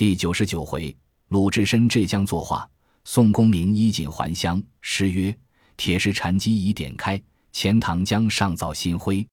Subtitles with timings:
[0.00, 0.96] 第九十九回，
[1.28, 2.66] 鲁智深浙江作画，
[3.04, 4.62] 宋公明衣锦还乡。
[4.80, 5.36] 诗曰
[5.76, 9.28] ：“铁石禅机已点开，钱塘江上造新辉。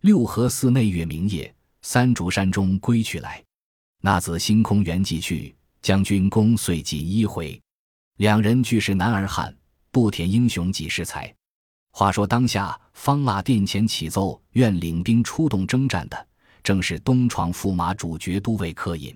[0.00, 3.44] 六合寺内月明夜，三竹山中归去来。
[4.00, 7.60] 那子星空原际去，将军功遂锦衣回。”
[8.16, 9.54] 两人俱是男儿汉，
[9.90, 11.30] 不填英雄几时才？
[11.92, 16.26] 话说当下方腊殿前起奏，愿领兵出动征战的，
[16.62, 19.14] 正是东床驸马主角都尉柯隐。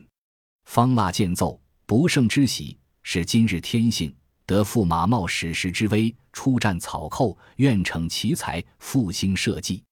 [0.71, 4.15] 方腊见奏，不胜之喜，是今日天幸，
[4.47, 9.83] 得驸马冒史实之威，出战草寇，愿逞奇才，复兴社稷。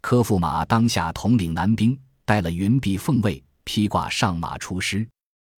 [0.00, 5.04] 柯驸马当下统领南兵，带了云璧凤卫，披挂上马出师。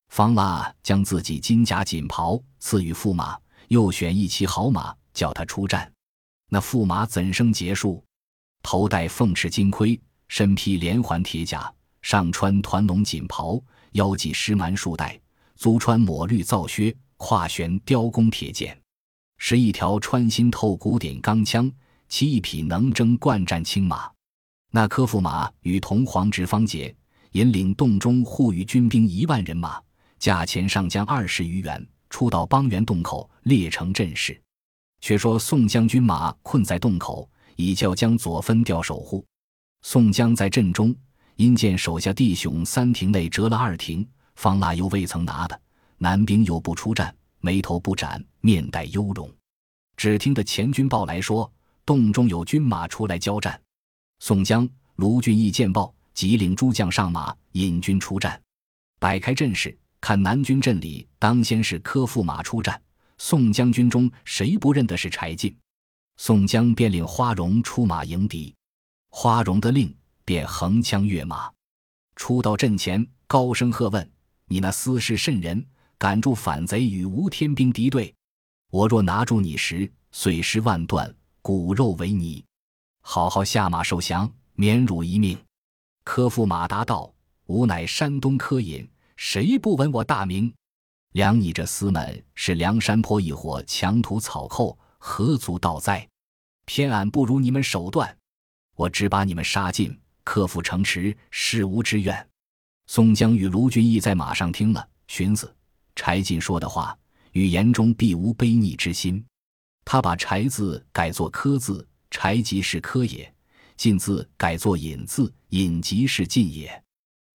[0.08, 5.92] 方腊将自己金甲锦袍赐予驸马，又选一骑好马，叫他出战。
[6.48, 8.02] 那驸马怎生结束？
[8.62, 13.62] 头戴凤翅金盔，身披连环铁甲，上穿团龙锦袍。
[13.92, 15.18] 腰系石蛮束带，
[15.56, 18.78] 足穿抹绿皂靴，胯悬雕弓铁剑，
[19.38, 21.70] 是一条穿心透骨点钢枪，
[22.08, 24.10] 骑一匹能征惯战青马。
[24.70, 26.94] 那柯驸马与同黄直方杰
[27.32, 29.80] 引领洞中护御军兵一万人马，
[30.18, 34.40] 驾前上将二十余员，出到邦源洞口，列成阵势。
[35.00, 39.24] 却说宋江军马困在洞口，已叫将左分调守护。
[39.82, 40.94] 宋江在阵中。
[41.36, 45.60] 因见手下弟兄三亭内折了二亭，方腊又未曾拿的，
[45.98, 49.30] 南兵又不出战，眉头不展，面带忧容。
[49.96, 51.50] 只听得前军报来说，
[51.84, 53.60] 洞中有军马出来交战。
[54.20, 58.40] 宋江、卢俊义见报，即领诸将上马，引军出战。
[59.00, 62.80] 摆开阵势，看南军阵里，当先是柯驸马出战。
[63.18, 65.56] 宋江军中谁不认得是柴进？
[66.16, 68.54] 宋江便领花荣出马迎敌。
[69.10, 69.94] 花荣的令。
[70.24, 71.50] 便横枪跃马，
[72.16, 74.10] 出到阵前，高声喝问
[74.46, 75.64] ：“你那厮是甚人？
[75.98, 78.12] 敢助反贼与吴天兵敌对？
[78.70, 82.44] 我若拿住你时，碎尸万段，骨肉为泥。
[83.02, 85.38] 好好下马受降，免辱一命。”
[86.04, 87.14] 柯驸马答道
[87.46, 90.52] ：“吾乃山东柯隐，谁不闻我大名？
[91.12, 96.08] 量你这厮们是梁山坡一伙强徒草寇，何足道哉？
[96.64, 98.16] 偏俺不如你们手段，
[98.74, 102.28] 我只把你们杀尽。”克复城池，事无之愿。
[102.86, 105.54] 宋江与卢俊义在马上听了，寻思
[105.94, 106.96] 柴进说的话，
[107.32, 109.24] 语言中必无卑逆之心。
[109.84, 113.24] 他把“柴”字改作“柯”字，“柴”即是柯也
[113.76, 116.82] ；“进”字改作“引”字，“引”即是进也。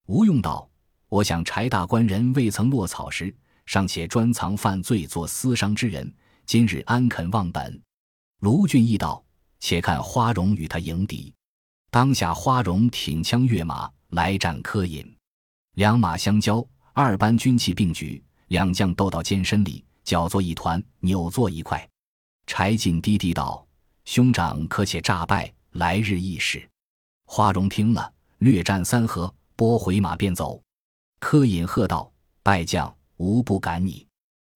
[0.07, 0.69] 吴用道
[1.09, 6.13] ：“我想柴大官人未曾落草时，尚且专藏犯罪做私商之人，
[6.45, 7.81] 今日安肯忘本？”
[8.39, 9.23] 卢俊义道
[9.59, 11.33] ：“且看花荣与他迎敌。”
[11.89, 15.15] 当下，花荣挺枪跃马来战柯隐，
[15.75, 21.87] 两马相交，二班军器并举，两将斗到肩身里，搅作一团，扭作一块。
[22.45, 23.65] 柴进低低道
[24.05, 26.67] ：“兄长可且诈败，来日议事。”
[27.25, 30.61] 花荣听了，略战三合，拨回马便走。
[31.19, 32.11] 柯隐喝道
[32.43, 34.05] ：“败将，无不赶你，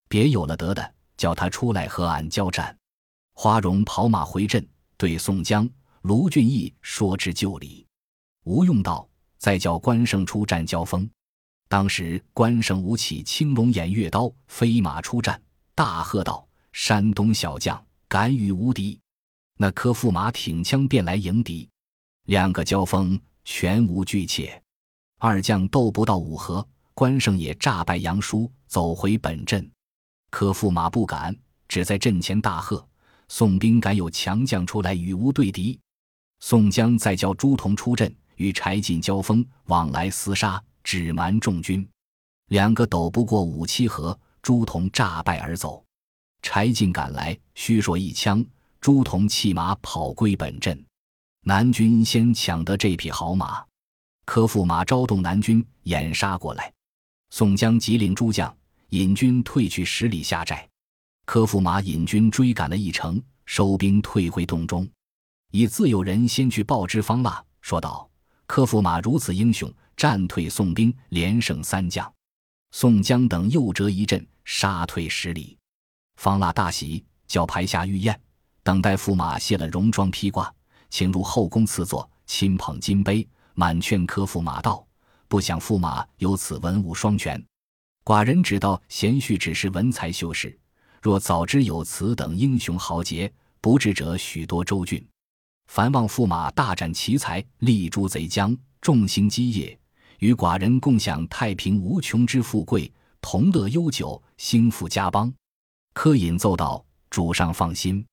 [0.08, 2.78] 别有了得的，叫他出来和俺交战。”
[3.36, 4.66] 花荣跑马回阵，
[4.98, 5.68] 对宋江。
[6.02, 7.86] 卢俊义说之就理，
[8.44, 9.08] 吴用道
[9.38, 11.08] ：“再叫关胜出战交锋。”
[11.70, 15.40] 当时关胜舞起青龙偃月刀，飞马出战，
[15.76, 19.00] 大喝道：“山东小将，敢与无敌！”
[19.58, 21.70] 那柯驸马挺枪便来迎敌，
[22.26, 24.60] 两个交锋全无惧怯，
[25.20, 29.70] 二将斗不到五合，关胜也诈败杨叔，走回本阵。
[30.32, 32.84] 柯驸马不敢，只在阵前大喝
[33.30, 35.80] ：“宋兵敢有强将出来与吾对敌？”
[36.42, 41.88] 宋江再叫朱仝出阵，与柴进交锋，往来厮杀，只瞒众军。
[42.48, 45.84] 两个斗不过五七合，朱仝诈败而走。
[46.42, 48.44] 柴进赶来，虚说一枪，
[48.82, 50.84] 朱仝弃马跑归本阵。
[51.44, 53.64] 南军先抢得这匹好马，
[54.26, 56.74] 柯驸马招动南军掩杀过来。
[57.30, 58.54] 宋江急令诸将
[58.90, 60.68] 引军退去十里下寨。
[61.26, 64.88] 柯驸马引军追赶了一程，收兵退回洞中。
[65.52, 68.10] 已自有人先去报知方腊，说道
[68.48, 72.12] ：“柯驸马如此英雄，战退宋兵，连胜三将。”
[72.72, 75.58] 宋江等又折一阵，杀退十里。
[76.16, 78.18] 方腊大喜，叫排下御宴，
[78.64, 80.54] 等待驸马卸了戎装披挂，
[80.90, 84.88] 请入后宫赐座，亲捧金杯，满劝柯驸马道
[85.28, 87.44] ：“不想驸马有此文武双全，
[88.06, 90.58] 寡人只道贤婿只是文才修士，
[91.02, 95.06] 若早知有此等英雄豪杰，不至者许多州郡。”
[95.72, 99.80] 凡望驸马大展奇才，立诛贼将，众行基业，
[100.20, 102.92] 与寡人共享太平无穷之富贵，
[103.22, 105.34] 同乐悠久，兴复家邦。
[105.94, 108.06] 柯隐奏道：“主上放心，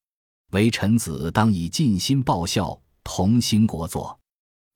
[0.52, 4.16] 为臣子当以尽心报效，同心国作。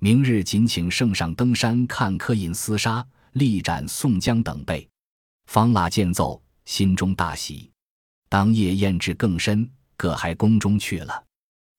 [0.01, 4.85] 明日谨请圣上登山看柯隐厮杀，力斩宋江等辈。”
[5.47, 7.71] 方腊见奏，心中大喜。
[8.29, 11.25] 当夜宴至更深，各还宫中去了。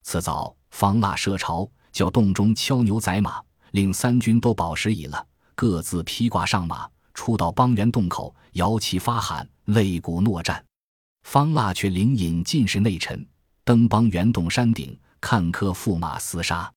[0.03, 3.39] 次早，方腊设朝，叫洞中敲牛宰马，
[3.71, 5.23] 令三军都饱食已了，
[5.53, 10.65] 各自披挂上马，出到邦元洞口，摇旗发喊，擂鼓搦战。
[11.21, 13.23] 方腊却领引进士内臣
[13.63, 16.69] 登邦元洞山顶，看客驸马厮杀。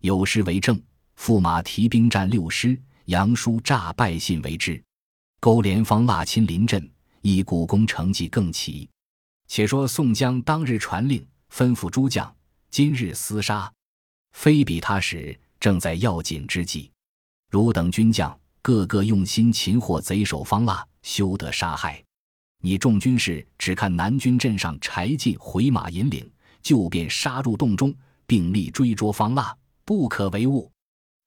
[0.00, 0.80] 有诗为证：
[1.18, 4.82] 驸马提兵战六师，杨叔诈败信为之。
[5.38, 6.90] 勾连方腊亲临阵，
[7.20, 8.88] 以古功成绩更奇。
[9.48, 12.34] 且说宋江当日传令，吩咐诸将：
[12.74, 13.72] 今日厮杀，
[14.32, 16.90] 非比他时，正在要紧之际。
[17.48, 22.02] 汝等军将个个用心擒获贼首方腊，休得杀害。
[22.60, 26.28] 你众军士只看南军阵上柴进回马引领，
[26.62, 27.94] 就便杀入洞中，
[28.26, 30.68] 并力追捉方腊，不可为误。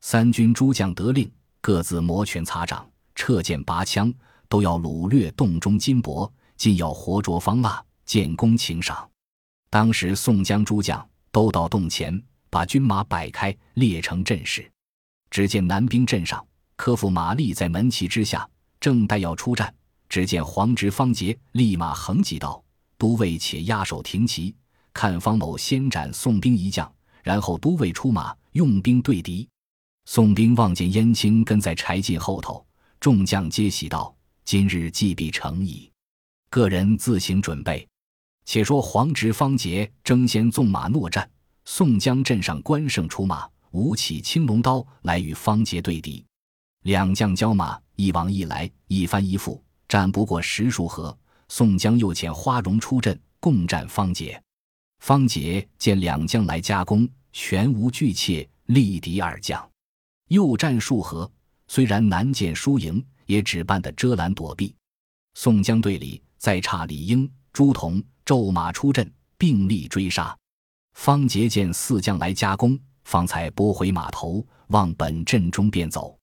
[0.02, 2.86] 三军诸将得令，各自摩拳擦掌，
[3.16, 4.14] 掣剑拔枪，
[4.50, 9.10] 都要掳掠洞中金帛，尽要活捉方腊，建功请赏。
[9.70, 14.70] 当时宋江诸将都到洞前，把军马摆开，列成阵势。
[15.30, 16.46] 只见南兵阵上，
[16.76, 19.74] 科夫马立在门旗之下，正待要出战。
[20.10, 22.64] 只见黄直、方杰立马横戟道
[22.98, 24.56] ：“都尉且压手停旗，
[24.94, 26.90] 看方某先斩宋兵一将，
[27.22, 29.48] 然后都尉出马用兵对敌。”
[30.06, 32.66] 宋兵望见燕青跟在柴进后头，
[33.02, 34.16] 众将皆喜道
[34.46, 35.92] ：“今日计必成矣。”
[36.50, 37.86] 个人自行准备。
[38.48, 41.30] 且说黄直、方杰争先纵马搦战，
[41.66, 46.24] 宋江阵上关胜出马，舞起青龙刀来与方杰对敌。
[46.84, 49.62] 两将交马，一往一来，一翻一覆。
[49.90, 51.16] 战不过十数合，
[51.50, 54.42] 宋江又遣花荣出阵共战方杰。
[55.00, 59.70] 方杰见两将来夹攻，全无惧怯，力敌二将。
[60.30, 61.30] 又战数合，
[61.68, 64.74] 虽然难见输赢，也只办得遮拦躲避。
[65.34, 70.38] 宋江队里再差李应、朱仝骤马出阵，并力追杀。
[70.96, 76.14] 方杰见四将来夹攻，方才拨回马头，往本阵中便走。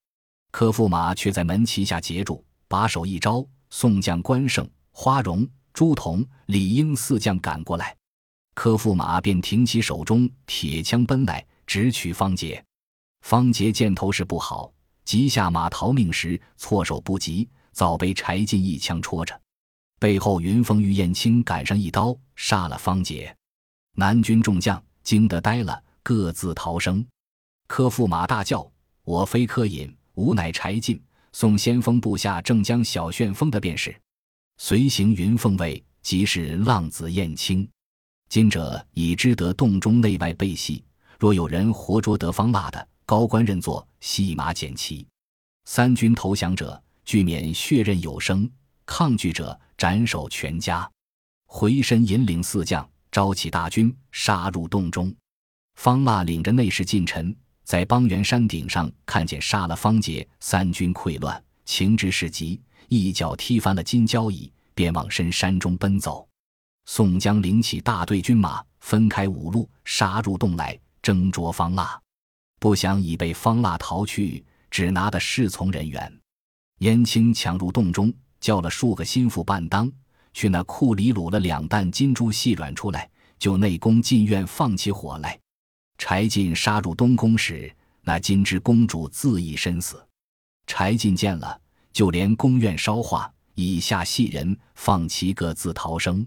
[0.52, 3.42] 柯驸马却在门旗下截住，把手一招。
[3.70, 7.96] 宋将关胜、花荣、朱仝、李应四将赶过来，
[8.54, 12.62] 柯驸马便挺起手中铁枪奔来，直取方杰。
[13.22, 14.70] 方杰见头势不好，
[15.06, 19.40] 急下马逃命时，措手不及，早被柴进一枪戳着。
[20.04, 23.34] 背后云峰、玉燕青赶上一刀，杀了方杰。
[23.96, 27.02] 南军众将惊得呆了，各自逃生。
[27.66, 28.70] 柯驸马大叫
[29.04, 31.02] ：“我非柯隐，吾乃柴进。”
[31.32, 33.98] 宋先锋部下正将小旋风的便是，
[34.58, 37.66] 随行云凤卫即是浪子燕青。
[38.28, 40.84] 今者已知得洞中内外被戏，
[41.18, 45.06] 若有人活捉得方腊的，高官认作戏马剪旗。
[45.64, 48.46] 三军投降者，俱免血刃有声；
[48.84, 50.90] 抗拒者，斩首全家。
[51.44, 55.14] 回身引领四将，招起大军，杀入洞中。
[55.74, 57.36] 方腊领着内侍近臣。
[57.64, 62.58] 在邦元山顶上看见杀了方杰，三军溃乱，情之势急，
[62.88, 66.26] 一脚踢翻了金交椅，便往深山中奔走。
[66.86, 72.00] 宋江领起大队军马，分开五路杀入洞来，争捉方腊。
[72.58, 76.20] 不想已被方腊逃去，只拿的侍从人员。
[76.78, 78.10] 燕青抢入洞中，
[78.44, 79.90] 叫了数个心腹伴当，
[80.34, 83.08] 去那库里掳了两担金珠细软出来，
[83.38, 85.40] 就内宫进院放起火来。
[85.96, 90.06] 柴进杀入东宫时，那金枝公主自缢身死。
[90.66, 91.58] 柴进见了，
[91.90, 96.26] 就连宫院烧化，以下细人放其各自逃生。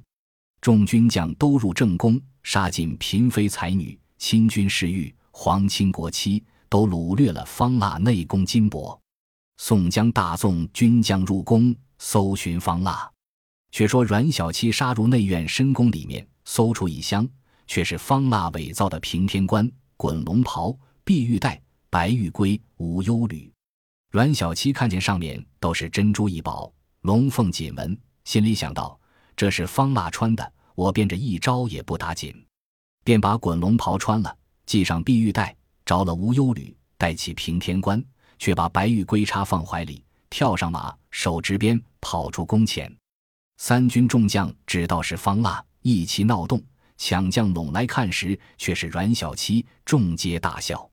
[0.60, 8.98] 众军将都入正宫，杀尽嫔妃才女、亲军侍御、皇亲国戚，都掳掠了方腊内宫金帛。
[9.58, 13.10] 宋江大纵军将入宫搜寻方腊。
[13.72, 17.28] 却说阮小七杀入内院深宫里面，搜出一箱。
[17.70, 20.74] 却是方腊伪造的平天冠、滚龙袍、
[21.04, 23.52] 碧玉带、白玉龟、无忧履。
[24.10, 28.98] 阮小七看见上面都是珍珠异宝、龙凤锦纹，心里想到：
[29.36, 32.34] 这是方腊穿的，我便这一招也不打紧。
[33.04, 34.34] 便把滚龙袍穿了，
[34.66, 38.02] 系上碧玉带，着了无忧履，戴起平天冠，
[38.40, 42.94] 却把白玉龟插放怀里，跳上马，手执鞭，跑出宫前。
[43.58, 46.64] 三军众将知道是方腊，一齐闹动。
[47.00, 50.90] 抢将拢来看时，却是阮小七，众皆大笑。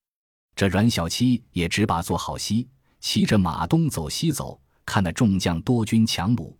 [0.54, 2.68] 这阮小七也只把做好戏，
[3.00, 6.54] 骑着马东走西走，看那众将多军强虏，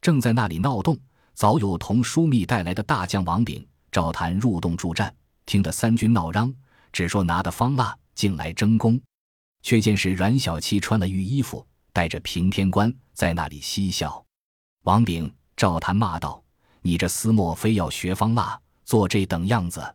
[0.00, 0.98] 正在那里闹动。
[1.34, 5.14] 早有同枢密带来的大将王炳、赵谭入洞助战，
[5.46, 6.52] 听得三军闹嚷，
[6.90, 9.00] 只说拿的方腊进来争功，
[9.62, 14.24] 却见是阮小七穿了御衣服，带着平天冠在那里嬉笑。
[14.84, 16.42] 王炳、赵谭骂道
[16.82, 19.94] ：“你这厮莫非要学方腊，做这等样子？”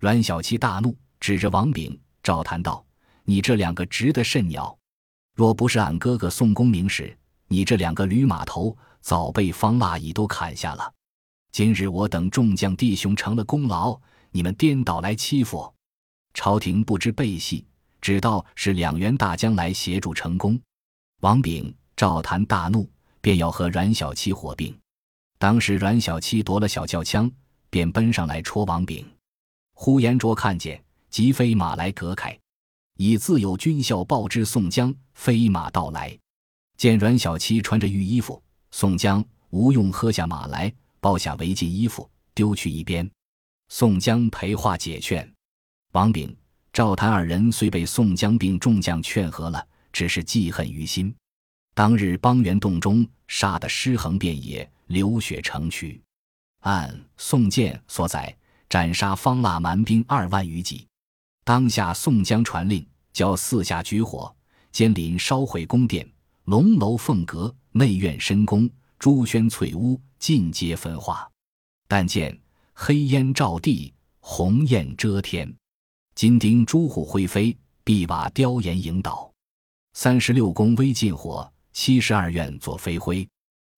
[0.00, 2.84] 阮小七大怒，指着王炳、赵谭道
[3.24, 4.76] ：“你这两个直的甚鸟！
[5.34, 7.16] 若不是俺哥哥宋公明时，
[7.48, 10.94] 你这两个驴马头。”早被方腊已都砍下了。
[11.52, 14.00] 今日我等众将弟兄成了功劳，
[14.30, 15.70] 你们颠倒来欺负。
[16.32, 17.66] 朝廷不知背戏，
[18.00, 20.58] 只道是两员大将来协助成功。
[21.24, 22.86] 王炳、赵谭大怒，
[23.22, 24.78] 便要和阮小七火并。
[25.38, 27.32] 当时阮小七夺了小轿枪，
[27.70, 29.10] 便奔上来戳王炳。
[29.72, 32.38] 呼延灼看见，即飞马来隔开，
[32.98, 36.14] 以自有军校报之宋江飞马到来，
[36.76, 38.42] 见阮小七穿着玉衣服。
[38.70, 43.10] 宋江、吴用喝下马来，抱下围巾衣服，丢去一边。
[43.70, 45.26] 宋江陪话解劝，
[45.92, 46.36] 王炳、
[46.70, 51.14] 赵谭二人虽被宋江并众将劝和了，只是记恨于心。
[51.72, 55.98] 当日邦元洞中杀得尸横遍野，流血成渠。
[56.60, 58.36] 按宋建所载，
[58.68, 60.86] 斩杀方腊蛮兵二万余骑。
[61.44, 64.34] 当下宋江传令，叫四下举火，
[64.72, 66.06] 监临烧毁宫殿、
[66.44, 67.54] 龙楼凤阁。
[67.76, 68.70] 内院深宫，
[69.00, 71.28] 朱轩翠屋，尽皆焚化。
[71.88, 72.38] 但见
[72.72, 75.52] 黑烟罩地，红焰遮天，
[76.14, 79.33] 金钉朱虎灰飞，碧瓦雕檐影倒。
[79.96, 83.26] 三十六宫微尽火，七十二院作飞灰。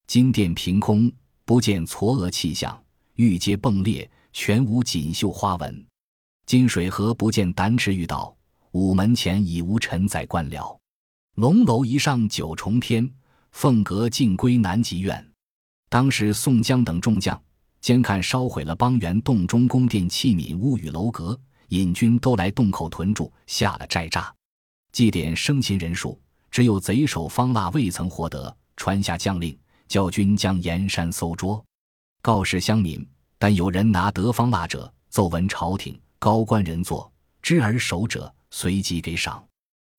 [0.06, 1.12] 金殿凭空，
[1.44, 2.72] 不见嵯峨气象；
[3.16, 5.86] 玉阶迸裂，全无锦绣花纹。
[6.46, 8.34] 金水河不见丹池玉岛，
[8.70, 10.74] 午门前已无尘宰官僚。
[11.34, 13.08] 龙楼一上九重天。
[13.52, 15.30] 凤阁尽归南极院。
[15.88, 17.40] 当时宋江等众将
[17.80, 24.30] 监看烧毁了邦元洞中宫殿器皿屋宇楼阁，引军都来洞口屯驻，下了寨栅。
[24.96, 26.18] 祭奠生擒人数，
[26.50, 29.54] 只有贼首方腊未曾获得，传下将令，
[29.86, 31.62] 教军将沿山搜捉，
[32.22, 33.06] 告示乡民：
[33.38, 37.12] 但有人拿得方腊者，奏闻朝廷高官人坐，
[37.42, 39.46] 知而守者，随即给赏。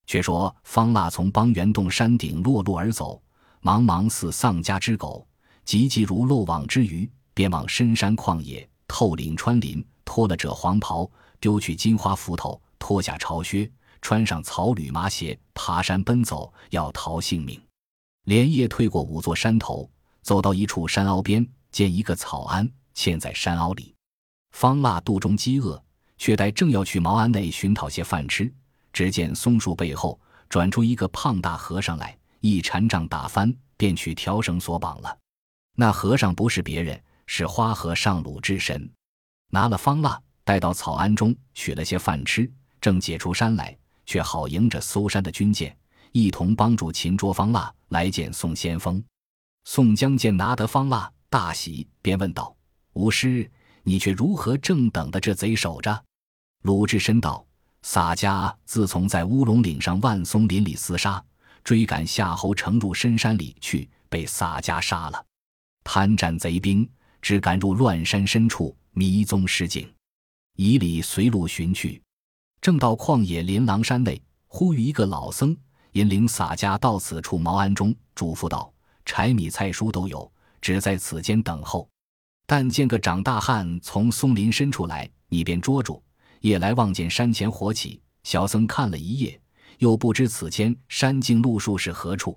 [0.07, 3.23] 却说方腊从邦元洞山顶落路而走。
[3.61, 5.29] 茫茫似丧家之狗，
[5.67, 11.07] 急急如漏网之鱼，便往深山旷野透岭穿林，脱了这黄袍，
[11.39, 17.61] 丢去金花斧头，脱下朝靴，穿上草履麻鞋，爬山奔走，要逃性命。
[18.25, 19.91] 连夜退过五座山头，
[20.23, 23.95] 走到一处山凹边，见一个草庵，嵌在山凹里。
[24.51, 25.83] 方腊肚中饥饿，
[26.19, 28.53] 却待正要去茅庵内寻讨些饭吃，
[28.93, 32.17] 只见松树背后转出一个胖大和尚来。
[32.41, 35.19] 一禅杖打翻，便取条绳索绑了。
[35.75, 38.89] 那和尚不是别人，是花和尚鲁智深。
[39.51, 42.51] 拿了方腊，带到草庵中，取了些饭吃，
[42.81, 43.77] 正解出山来，
[44.07, 45.77] 却好迎着搜山的军舰，
[46.13, 49.03] 一同帮助擒捉方腊来见宋先锋。
[49.65, 52.57] 宋江见拿得方腊，大喜，便问道
[52.95, 53.51] ：“吾师，
[53.83, 56.05] 你却如何正等的这贼守着？”
[56.63, 57.45] 鲁智深道
[57.83, 61.23] ：“洒家自从在乌龙岭上万松林里厮杀。”
[61.65, 65.27] 追赶夏侯成入深山里去，被洒家杀了。
[65.83, 66.89] 贪占贼兵，
[67.21, 69.93] 只赶入乱山深处，迷踪失景。
[70.55, 72.01] 以礼随路寻去，
[72.67, 75.57] 正到旷野林狼山内，忽遇一个老僧，
[75.93, 78.75] 引领洒家到此处茅庵中，嘱咐道
[79.07, 80.29] ：“柴米菜蔬都有，
[80.61, 81.89] 只在此间等候。
[82.45, 86.03] 但见个长大汉从松林深处来，你便捉住。
[86.41, 89.41] 夜来望见山前火起，小僧看了一夜。”
[89.79, 92.37] 又不知此间山径路数是何处，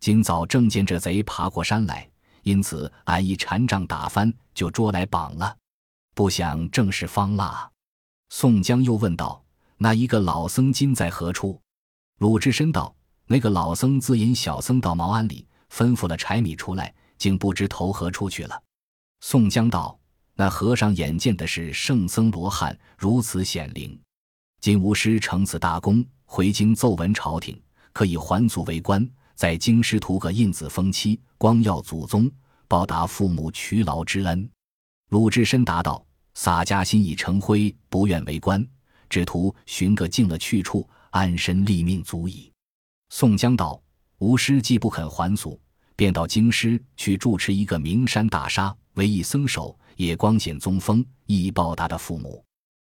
[0.00, 2.08] 今早正见这贼爬过山来，
[2.42, 5.54] 因此俺一禅杖打翻，就捉来绑了。
[6.14, 7.70] 不想正是方腊。
[8.30, 9.42] 宋江又问道
[9.78, 11.58] ：“那一个老僧今在何处？”
[12.20, 12.94] 鲁智深道
[13.26, 18.62] ：“那个老僧自引小僧到茅庵里，吩咐了柴米出来，竟不知投何处去了。”
[19.20, 19.98] 宋江道
[20.36, 23.98] ：“那和尚眼见的是圣僧罗汉，如此显灵。
[24.60, 27.58] 今吾师成此大功。”回京奏闻朝廷，
[27.90, 32.30] 可以还祖为官，在京师图个印子封妻，光耀祖宗，
[32.68, 34.46] 报答父母劬劳之恩。
[35.08, 36.04] 鲁智深答道
[36.34, 38.62] ：“洒家心已成灰，不愿为官，
[39.08, 42.52] 只图寻个静了去处，安身立命足矣。”
[43.10, 43.80] 宋江道
[44.18, 45.60] ：“吾师既不肯还俗，
[45.96, 52.44] 便到京师去主持一个名山大沙，为一僧首，也光显宗风，以报答的父母。”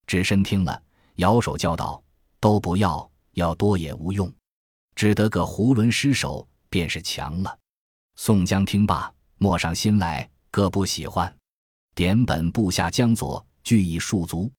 [0.08, 0.82] 智深听了，
[1.16, 2.04] 摇手叫道
[2.40, 4.32] ：“都不要。”要多也无用，
[4.94, 7.58] 只得个囫囵失手，便是强了。
[8.16, 11.36] 宋江听罢，默上心来，各不喜欢。
[11.96, 14.52] 点本部下江左，俱已戍卒，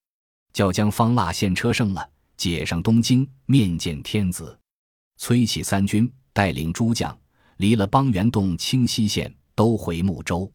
[0.55, 4.57] 叫将方腊献车胜了，解上东京，面见天子。
[5.17, 7.17] 催起三军，带领诸将，
[7.57, 10.51] 离了邦元洞清溪县，都回睦州。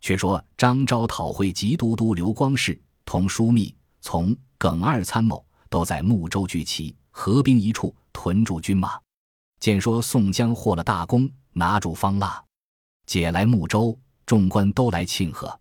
[0.00, 8.98] 却说张昭讨会吉都督刘光世、同枢密、从耿二参谋，都在睦州聚齐，合兵一处，屯驻军马。
[9.60, 12.42] 见说宋江获了大功，拿住方腊，
[13.04, 15.60] 解来睦州，众官都来庆贺。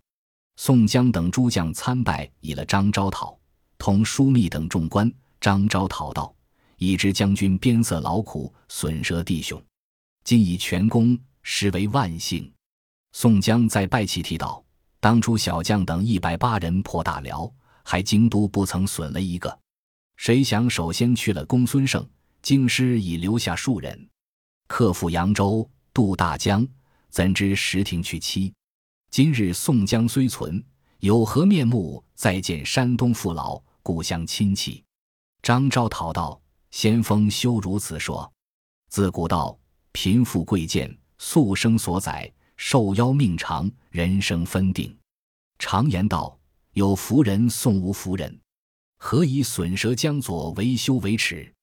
[0.55, 3.37] 宋江等诸将参拜，以了张昭讨，
[3.83, 5.11] 同枢密等众官。
[5.41, 6.33] 张昭讨道
[6.79, 9.61] ：“已知将军鞭策劳苦，损折弟兄，
[10.23, 12.49] 今以全功，实为万幸。”
[13.11, 14.63] 宋江在拜泣提道
[15.01, 19.59] ：“当初小将等一百八人破大辽，还京都不曾损了一个，
[20.15, 22.07] 谁想首先去了公孙胜。”
[22.41, 24.09] 京师已留下数人，
[24.67, 26.65] 克复扬州，渡大江，
[27.09, 28.53] 怎知石亭去期？
[29.11, 30.63] 今日宋江虽存，
[30.99, 34.81] 有何面目再见山东父老、故乡亲戚？
[35.41, 38.31] 张昭讨道：“先锋休如此说。
[38.89, 39.59] 自古道，
[39.91, 44.97] 贫富贵贱，素生所载；寿夭命长，人生分定。
[45.59, 46.39] 常言道，
[46.71, 48.39] 有福人送无福人，
[48.99, 51.53] 何以损折江左为羞为耻？”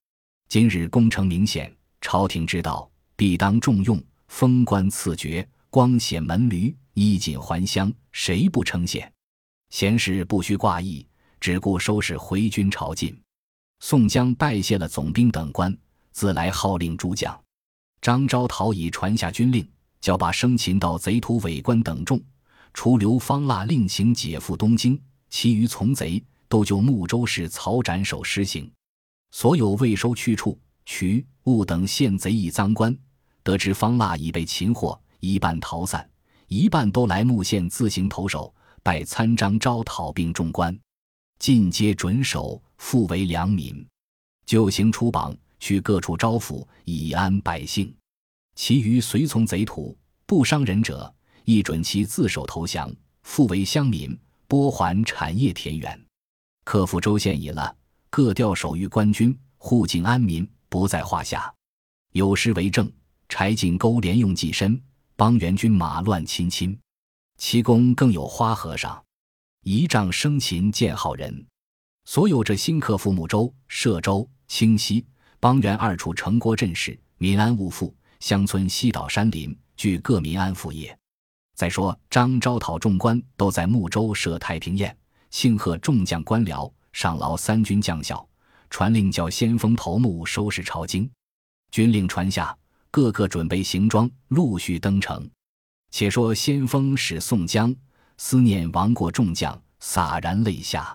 [0.47, 3.99] 今日功成明显，朝廷之道，必当重用，
[4.29, 9.11] 封官赐爵，光显门闾，衣锦还乡，谁不称羡？
[9.71, 11.07] 闲事不须挂意，
[11.41, 13.15] 只顾收拾回军朝觐。
[13.81, 15.77] 宋江拜谢了总兵等官，
[16.13, 17.39] 自来号令诸将。
[18.03, 19.67] 张昭讨已传下军令，
[20.01, 22.21] 叫把生擒到贼徒伪官等众，
[22.75, 28.71] 除刘方腊另行解赴东京，其余从贼都就睦州市曹斩首施行。
[29.33, 32.95] 所有未收去处、渠物等县贼役赃官，
[33.43, 36.07] 得知方腊已被擒获，一半逃散，
[36.49, 40.77] 一半都来木县自行投守，拜参张昭讨并众官，
[41.41, 43.85] 尽皆准守，复为良民。
[44.45, 47.93] 就行出榜，去各处招抚，以安百姓。
[48.55, 51.13] 其余随从贼徒，不伤人者，
[51.47, 55.99] 亦准其自首投降，复为乡民，拨还产业田园。
[56.63, 57.75] 克复州县已了。
[58.11, 61.51] 各调守御官军，护境安民，不在话下。
[62.13, 62.93] 有诗为证：
[63.31, 64.79] 柴进勾连用计身，
[65.17, 66.79] 邦元军马乱亲亲。
[67.39, 69.03] 其功更有花和尚，
[69.63, 71.47] 一仗生擒见好人。
[72.07, 75.05] 所有这新克复睦州、歙州、清溪、
[75.39, 80.97] 邦元二处城郭镇市，民安物富，乡村西岛山林，俱各民安富业。
[81.55, 84.97] 再说张昭讨众官都在睦州设太平宴，
[85.31, 86.71] 庆贺众将官僚。
[86.93, 88.29] 上劳三军将校，
[88.69, 91.09] 传令叫先锋头目收拾朝京。
[91.71, 92.57] 军令传下，
[92.91, 95.31] 个个准备行装，陆续登城。
[95.93, 97.73] 且说先锋使宋江
[98.23, 100.95] 思念亡国众将，洒然泪下。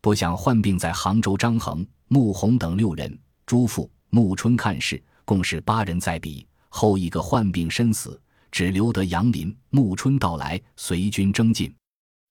[0.00, 6.44] 不想患病在杭州，张衡、穆弘等六人，朱富、穆春看事，共是八人在彼。
[6.70, 8.18] 后一个患病身死，
[8.50, 11.72] 只留得杨林、穆春到来，随军征进。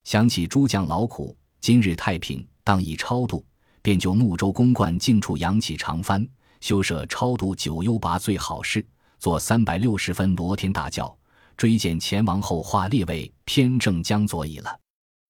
[0.03, 2.43] 想起诸将劳苦，今日太平。
[2.63, 3.45] 当以超度，
[3.83, 6.27] 便就睦州公观境处扬起长幡，
[6.59, 8.83] 修设超度九幽拔罪好事，
[9.19, 11.15] 做三百六十分罗天大教，
[11.57, 14.79] 追荐前王后化列位偏正江左矣了。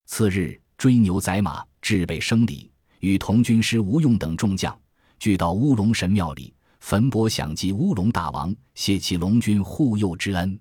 [0.05, 4.77] 次日追牛宰马，置备生礼，与同军师吴用等众将
[5.19, 10.59] 聚到乌龙神庙里，焚钵响祭乌龙大王，谢其龙军护佑之恩。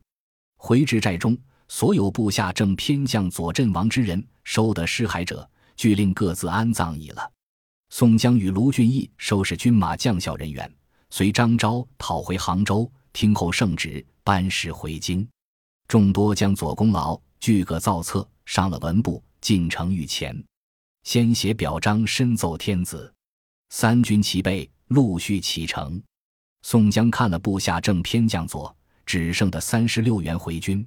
[0.56, 1.36] 回至寨中，
[1.68, 5.48] 所有部下正偏将左阵亡之人，收得尸骸者。
[5.74, 7.28] 俱令各自安葬已了。
[7.88, 10.70] 宋江与卢俊义收拾军马将校人员，
[11.08, 15.26] 随张昭讨回杭州，听候圣旨，班师回京。
[15.92, 20.34] 众多将左功劳俱各造册，上了文部，进城御前，
[21.02, 23.12] 先写表彰，深奏天子。
[23.68, 26.02] 三军齐备，陆续启程。
[26.62, 28.74] 宋江看了部下正偏将左，
[29.04, 30.82] 只剩的三十六员回军。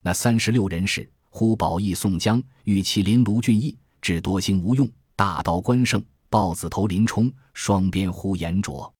[0.00, 3.76] 那三十六人是：呼保义宋江、玉麒麟卢俊义。
[4.00, 8.90] 智多星吴用，大刀关胜，豹子头林冲，双鞭呼延灼，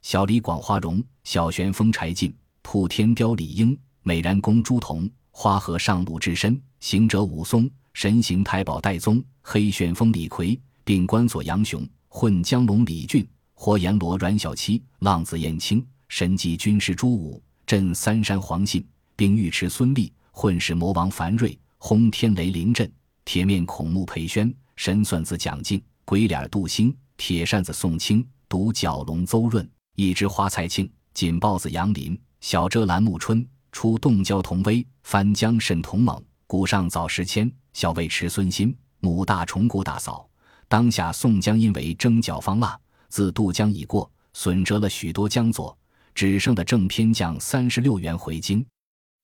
[0.00, 22.88] 小李广花荣，小旋风柴进，普天雕李应，美髯公朱仝，花和尚鲁智深，行者武松，神行太保戴宗，黑旋风李逵，并关索杨雄，混江龙李俊，活阎罗阮小七，浪子燕青，神机军师朱武，镇三山黄信，并尉迟孙立，混世魔王樊瑞，轰天雷林震。
[23.24, 33.44] 铁面孔目裴宣，神算子蒋敬，鬼脸杜兴，铁扇子宋清，独角龙邹润，一枝花蔡庆，锦豹子杨林，小遮拦暮春，
[33.76, 36.18] 出洞蛟同威，翻江甚同猛。
[36.46, 40.26] 谷上早时迁，小尉迟孙新，母大虫谷大嫂。
[40.66, 45.76] 当下宋江因为征剿方腊，自渡江已过，损折了许多江左，
[46.14, 48.64] 只剩的正偏将三十六员回京，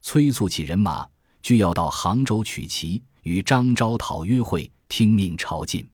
[0.03, 1.09] 催促起人马，
[1.41, 5.87] 俱要到杭州取齐，与张昭讨约会，听命朝觐。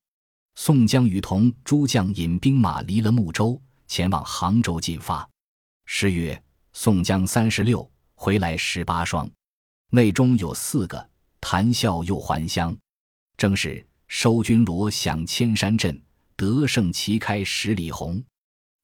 [0.56, 5.24] 宋江与同诸将引兵马离了睦州，前往杭州进发。
[5.84, 6.42] 十月，
[6.72, 7.88] 宋江三十六
[8.20, 9.30] 回来十八双，
[9.90, 11.08] 内中有四个
[11.40, 12.76] 谈笑又还乡。
[13.36, 16.02] 正是收军锣响千山震，
[16.34, 18.20] 得胜旗开十里红。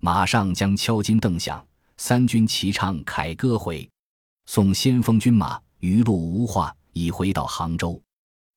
[0.01, 1.67] 马上将敲金镫响，
[1.97, 3.91] 三军齐唱凯歌回。
[4.47, 8.01] 送先锋军马余路无话，已回到杭州。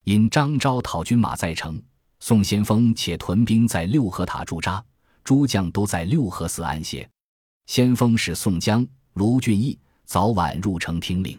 [0.03, 1.81] 因张昭讨军马在城。
[2.19, 4.83] 宋先锋且屯兵在六合塔驻扎，
[5.23, 7.09] 诸将都在六合寺安歇。
[7.65, 11.37] 先锋使宋江、卢俊义早晚入城听令。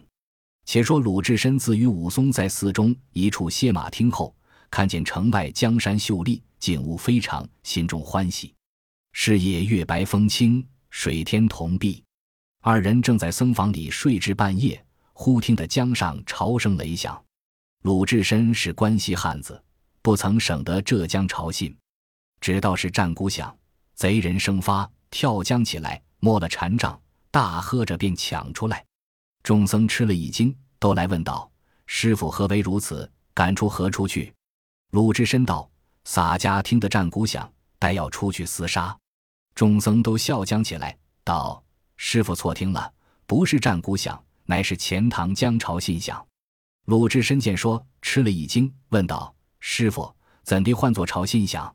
[0.63, 4.33] 且说鲁智深自与武松在寺中一处歇马听后，
[4.69, 8.53] 看见城外江山秀丽，景物非常，心中欢喜。
[9.11, 12.03] 是夜月白风清，水天同碧。
[12.61, 14.79] 二人正在僧房里睡至半夜，
[15.13, 17.19] 忽听得江上潮声雷响。
[17.81, 19.59] 鲁智深是关西汉子。
[20.03, 21.75] 不曾省得浙江潮信，
[22.39, 23.57] 只道是战鼓响，
[23.95, 26.99] 贼人生发，跳江起来，摸了禅杖，
[27.31, 28.85] 大喝着便抢出来。
[29.43, 31.49] 众僧吃了一惊，都来问道
[31.87, 33.09] ：“师傅何为如此？
[33.33, 34.33] 赶出何处去？”
[34.91, 35.69] 鲁智深道
[36.03, 38.95] ：“洒家听得战鼓响，待要出去厮杀。”
[39.55, 41.63] 众僧都笑将起来，道
[41.97, 42.91] ：“师傅错听了，
[43.25, 46.25] 不是战鼓响，乃是钱塘江潮信响。”
[46.85, 49.33] 鲁智深见说，吃了一惊，问道。
[49.59, 50.11] 师傅
[50.43, 51.73] 怎地唤作朝信响？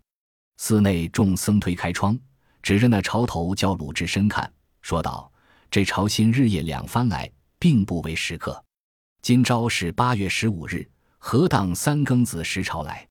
[0.56, 2.18] 寺内众僧推开窗，
[2.62, 4.50] 指着那潮头叫鲁智深看，
[4.82, 5.30] 说道
[5.74, 8.64] ：“这潮信日夜两番来，并不为时刻。
[9.22, 13.04] 今朝是八月十五日，何当三更子时潮来？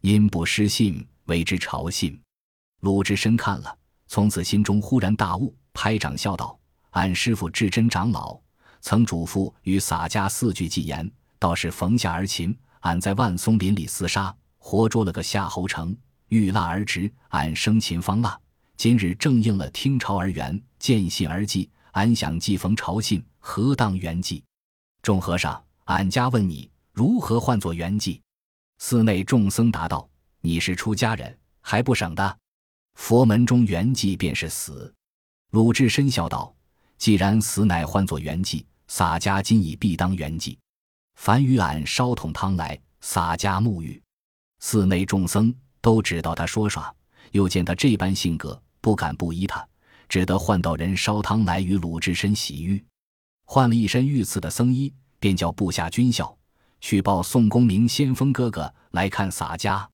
[0.00, 2.20] 因不失信，为之潮信。”
[2.82, 6.58] 鲁智深看了，从此心中忽然大悟，拍掌笑道
[6.90, 8.36] ：“俺师傅智真长老
[8.80, 15.96] 曾嘱咐与洒家四句寄言，倒是逢下而擒。”俺在万松林里厮杀，活捉了个夏侯成，
[16.26, 18.36] 遇蜡而直，俺生擒方腊。
[18.76, 21.70] 今日正应了听朝而圆，见信而寄。
[21.92, 24.42] 俺想既逢朝信，何当圆寂？
[25.02, 28.20] 众和尚，俺家问你，如何唤作圆寂？
[28.78, 30.08] 寺内众僧答道
[30.40, 32.38] ：“你是出家人，还不省的？
[32.94, 34.92] 佛门中圆寂便是死。”
[35.52, 36.54] 鲁智深笑道
[36.96, 40.56] ：“既然死乃唤作圆寂，洒家今已必当圆寂。”
[41.16, 44.00] 凡与俺烧桶汤来，洒家沐浴。
[44.60, 46.94] 寺内众僧都知道他说耍，
[47.32, 49.66] 又见他这般性格，不敢不依他，
[50.10, 52.84] 只得唤道人烧汤来与鲁智深洗浴。
[53.46, 56.36] 换了一身御赐的僧衣，便叫部下军校
[56.80, 59.88] 去报宋公明先锋哥哥来看洒家。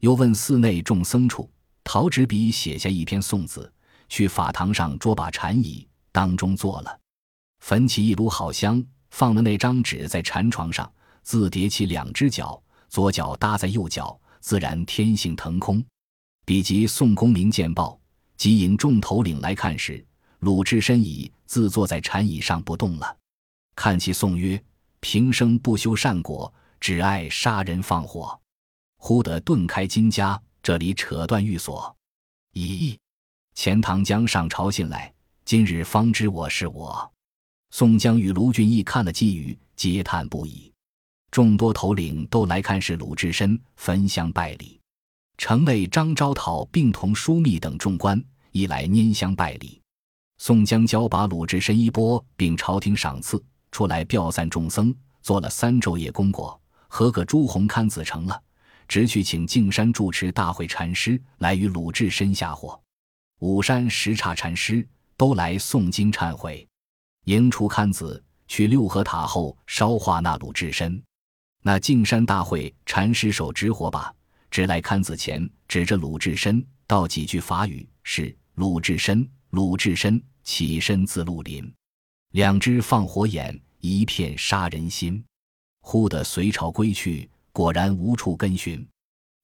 [0.00, 1.48] 又问寺内众僧处，
[1.84, 3.72] 陶执笔写下一篇颂词，
[4.08, 6.98] 去法堂上捉把禅椅，当中坐了，
[7.60, 8.84] 焚起一炉好香。
[9.10, 10.90] 放了那张纸在禅床上，
[11.22, 15.84] 自叠起两只脚，左脚搭在右脚，自然天性腾空。
[16.46, 18.00] 比及宋公明见报，
[18.36, 20.04] 即引众头领来看时，
[20.40, 23.16] 鲁智深已自坐在禅椅上不动了。
[23.76, 24.62] 看其颂曰
[25.00, 28.38] ：“平生不修善果，只爱杀人放火。”
[28.98, 31.96] 忽得顿开金枷，这里扯断玉锁。
[32.54, 32.96] 咦，
[33.54, 35.12] 钱塘江上朝信来，
[35.44, 37.10] 今日方知我是我。
[37.70, 40.70] 宋江与卢俊义看了寄语，嗟叹不已。
[41.30, 44.78] 众多头领都来看是鲁智深，焚香拜礼。
[45.42, 49.82] 城内张昭讨并同枢密等众官亦来拈香拜礼。
[50.38, 58.40] 宋江交把鲁智深衣钵，并朝廷赏赐出来，调散众僧，做了三昼夜功果，合个朱红堪子成了，
[58.86, 62.80] 直去请径山住持大会禅师来与鲁智深下火。
[63.40, 66.64] 五山十刹禅师都来诵经忏悔。
[67.24, 71.02] 迎出堪子，去六合塔后烧化那鲁智深。
[71.62, 74.14] 那径山大会禅师手执火把，
[74.52, 81.74] 直来看子前，指着鲁智深道几句法语：“是鲁智深，鲁智深，起身自绿林。”
[82.32, 85.24] 两只放火眼，一片杀人心。
[85.80, 88.86] 忽得随朝归去，果然无处跟寻。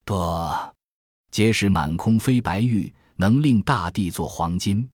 [0.05, 0.75] 得，
[1.31, 4.87] 皆是满空飞白玉，能令大地作黄金。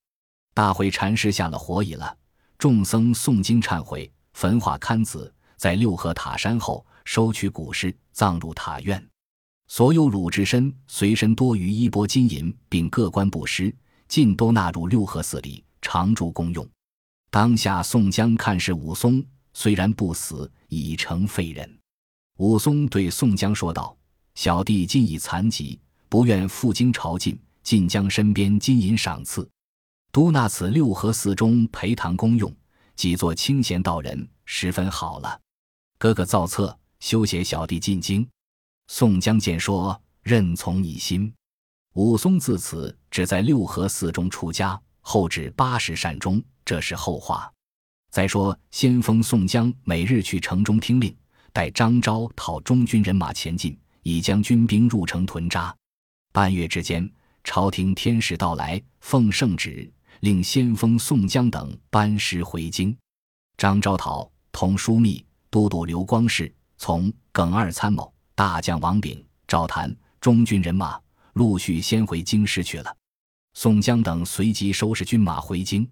[0.54, 2.18] 大会禅师下了火已了。
[2.58, 9.06] 众僧诵经忏悔，焚化龛子，在六合塔山后收取古尸，葬入塔院。
[9.68, 13.76] 所有鲁智深随身多余衣钵金银，并各官布施，
[14.08, 16.68] 尽都纳入六合寺里，常住公用。
[17.32, 19.24] 当下宋江看是武松，
[19.54, 21.80] 虽然不死，已成废人。
[22.38, 23.98] 武松对宋江说道
[24.36, 29.50] ：“小弟今已残疾，不愿赴京朝觐，晋江身边金银赏赐，
[30.12, 32.54] 都纳此六合寺中陪堂公用，
[32.96, 35.40] 几座清闲道人，十分好了。
[35.98, 38.26] 哥哥造册，休写小弟进京。”
[38.88, 41.34] 宋江见说，任从你心。
[41.94, 47.52] 武松自此只在六合寺中出家，后至八十善终，这是后话。
[48.12, 51.16] 再说先锋宋江每日去城中听令，
[51.52, 55.76] 待张昭讨中军人马前进，已将军兵入城屯扎。
[56.32, 57.10] 半月之间，
[57.44, 62.96] 朝廷天使到来，奉圣旨，令先锋宋江等班师回京。
[63.58, 71.00] 张昭讨同枢密都督刘光世从耿二参谋大将王炳赵谭中军人马。
[71.34, 72.96] 陆续先回京师去了，
[73.56, 75.86] 宋江等随即收拾军马回京。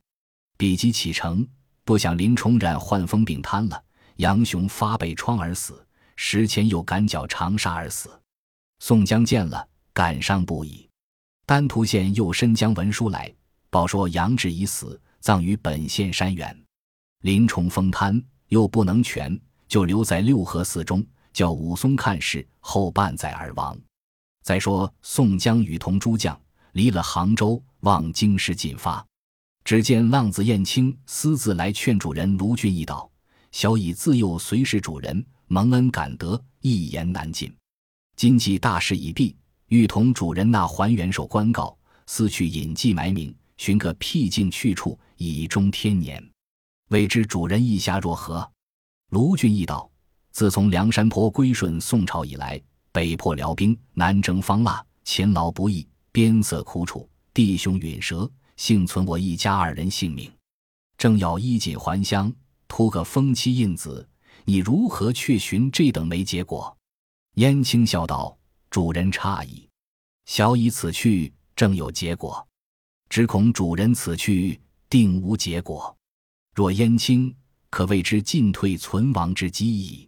[0.58, 1.46] 比及启程，
[1.84, 3.84] 不想林冲染患风病瘫了，
[4.18, 8.10] 杨雄发背疮而死，石前又赶脚长沙而死。
[8.80, 10.90] 宋江见了，感伤不已。
[11.46, 13.34] 丹徒县又申将文书来，
[13.70, 16.58] 报说杨志已死，葬于本县山原。
[17.24, 23.78] 林冲风瘫又不能全，就留在六合寺中，叫武松看事，后半载而亡。
[24.44, 26.40] 再说，宋江与同诸将
[26.74, 29.06] 离了杭州，望京师进发。
[29.64, 33.10] 只见浪子燕青私自来劝主人卢俊义道
[33.54, 37.56] ：“小乙自幼随侍主人，蒙恩感德，一言难尽。
[38.18, 39.36] 今既大事已毕，
[39.68, 46.22] 欲同主人那还元首官告，私去隐迹埋名，寻个僻静去处，以终天年。
[46.90, 48.52] 未知主人意下若何？”
[49.12, 49.90] 卢俊义道
[50.34, 52.62] ：“自从梁山泊归顺宋朝以来。”
[52.94, 60.32] 北破辽兵，南征方腊，勤劳不易，边塞苦楚，弟兄陨折，幸存我一家二人性命。
[60.96, 62.32] 正要衣锦还乡，
[62.68, 64.08] 图个封妻印子，
[64.46, 66.78] 你如何却寻这等没结果？
[67.38, 68.38] 燕青笑道
[68.70, 69.68] ：“主人诧异，
[70.28, 72.48] 小乙此去正有结果，
[73.10, 75.98] 只恐主人此去定无结果。
[76.54, 77.36] 若燕青，
[77.72, 80.08] 可谓之进退存亡之机矣。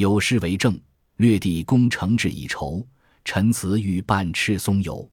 [0.00, 0.76] 有诗为证。”
[1.20, 2.82] 略地功成志已酬，
[3.26, 5.06] 臣此欲半赤松游。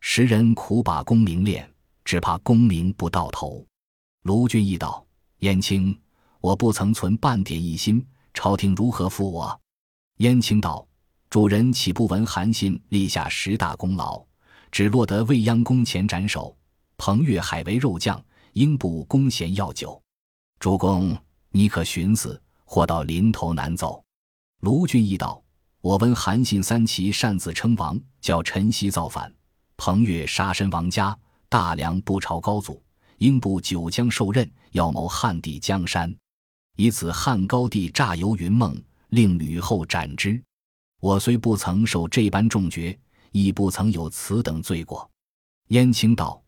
[0.00, 1.72] 时人苦把功名恋，
[2.04, 3.64] 只怕功名不到头。
[4.22, 5.06] 卢俊义道
[5.46, 5.96] ：“燕青，
[6.40, 9.60] 我不曾存半点异心，朝廷如何负我？”
[10.18, 10.84] 燕青道
[11.30, 14.20] ：“主人岂不闻韩信立下十大功劳，
[14.72, 16.56] 只落得未央宫前斩首？
[16.96, 18.20] 彭越海为肉酱，
[18.54, 20.02] 英布弓弦药酒。
[20.58, 21.16] 主公，
[21.50, 24.02] 你可寻思，或到临头难走。”
[24.64, 25.44] 卢俊义道。
[25.82, 29.30] 我闻韩信三骑擅自称王，叫陈豨造反；
[29.76, 31.14] 彭越杀身王家，
[31.50, 32.72] 大梁不朝高祖；
[33.18, 36.16] 英布九江受任，要谋汉地江山，
[36.76, 38.74] 以此汉高帝诈游云梦，
[39.10, 40.42] 令吕后斩之。
[40.98, 42.98] 我虽不曾受这般重爵，
[43.32, 45.06] 亦不曾有此等罪过。
[45.68, 46.42] 燕青道：“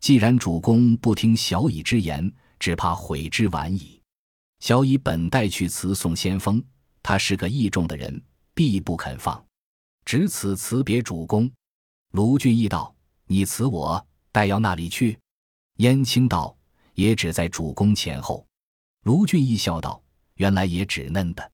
[0.00, 4.00] 既然主公不听小乙之言，只怕悔之晚矣。
[4.60, 6.64] 小乙本待去辞送先锋，
[7.08, 9.42] 他是个义重的人。”必不肯放，
[10.04, 11.50] 只此辞别主公。
[12.10, 12.94] 卢俊义道
[13.24, 15.18] ：“你辞我，待要那里去？”
[15.78, 16.54] 燕青道
[16.94, 18.44] ：“也只在主公前后。”
[19.04, 20.02] 卢俊义笑道
[20.36, 21.52] ：“原来也只嫩的，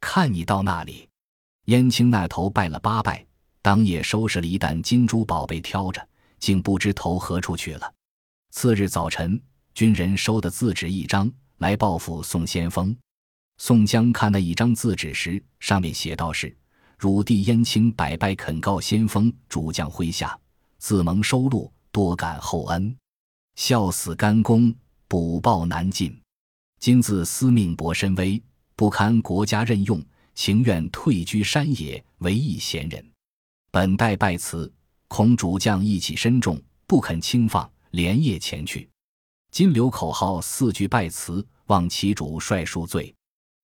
[0.00, 1.08] 看你到那里。”
[1.66, 3.24] 燕青那头拜了八拜，
[3.62, 6.06] 当夜收拾了一担金珠宝贝，挑着，
[6.40, 7.94] 竟不知投何处去了。
[8.50, 9.40] 次日早晨，
[9.72, 12.94] 军人收的字纸一张，来报复宋先锋。
[13.62, 16.56] 宋江看那一张字纸时，上面写道是
[16.96, 20.36] ：“汝弟燕青百拜恳告先锋主将麾下，
[20.78, 22.96] 自蒙收录，多感厚恩，
[23.56, 24.74] 孝死甘公，
[25.06, 26.18] 补报难尽。
[26.78, 28.42] 今自司命薄身微，
[28.76, 30.02] 不堪国家任用，
[30.34, 33.04] 情愿退居山野，为一闲人。
[33.70, 34.72] 本待拜辞，
[35.06, 38.88] 恐主将义气深重，不肯轻放，连夜前去。
[39.50, 43.14] 今留口号四句拜辞，望其主帅恕罪。”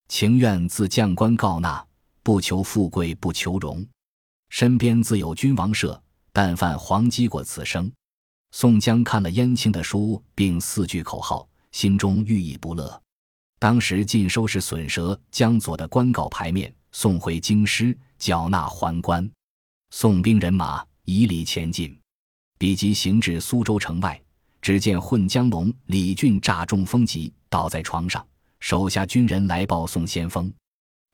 [0.08, 1.84] 情愿自将官告纳，
[2.22, 3.86] 不求富贵不求荣，
[4.48, 6.00] 身边自有君王舍。
[6.32, 7.90] 但犯黄鸡过此生。
[8.50, 13.02] 宋江看了燕青的书，并四句口号，心中郁意不乐。
[13.58, 19.26] 当时尽收拾损折江左的官告牌面，送回京师缴纳还官。
[19.92, 21.98] 宋兵人马以礼前进，
[22.58, 24.20] 比及行至苏州城外，
[24.60, 28.22] 只见混江龙李俊诈中风疾，倒在床上。
[28.60, 30.52] 手下军人来报宋先锋，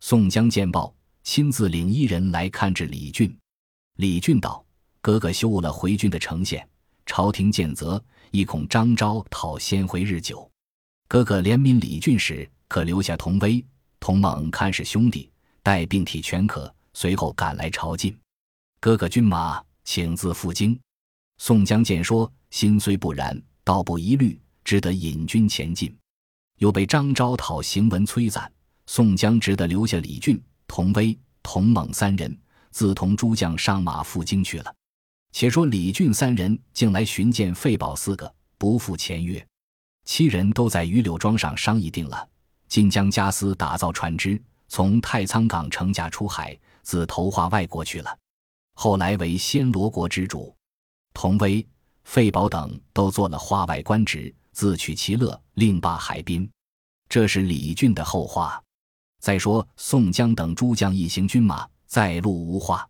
[0.00, 3.36] 宋江见报，亲自领一人来看治李俊。
[3.96, 4.64] 李俊道
[5.02, 6.66] ：“哥哥休误了回军的呈现，
[7.04, 10.48] 朝廷见责，亦恐张昭讨先回日久。
[11.08, 13.62] 哥哥怜悯李俊时，可留下童威、
[14.00, 15.30] 童猛看是兄弟，
[15.62, 18.16] 待病体全可，随后赶来朝觐。
[18.80, 20.78] 哥哥军马，请自赴京。
[21.38, 25.94] 宋江见说，心虽不然，道不疑虑，只得引军前进。
[26.62, 28.48] 又被张昭讨行文催攒，
[28.86, 32.38] 宋江只得留下李俊、童威、童猛三人，
[32.70, 34.72] 自同诸将上马赴京去了。
[35.32, 39.44] 且说李俊三人竟来寻见费宝四个，不负前约。
[40.04, 42.28] 七人都在榆柳庄上商议定了，
[42.68, 48.16] 晋江家私打造船只，从太仓港乘驾出海，自投化外国去了。
[48.74, 50.54] 后来为暹罗国之主，
[51.12, 51.66] 童威、
[52.04, 56.48] 费宝等都做了化外官职，自取其乐，另霸海滨。
[57.08, 58.62] 这是李俊的后话。
[59.20, 62.88] 再说宋江等诸将一行军马在路无话，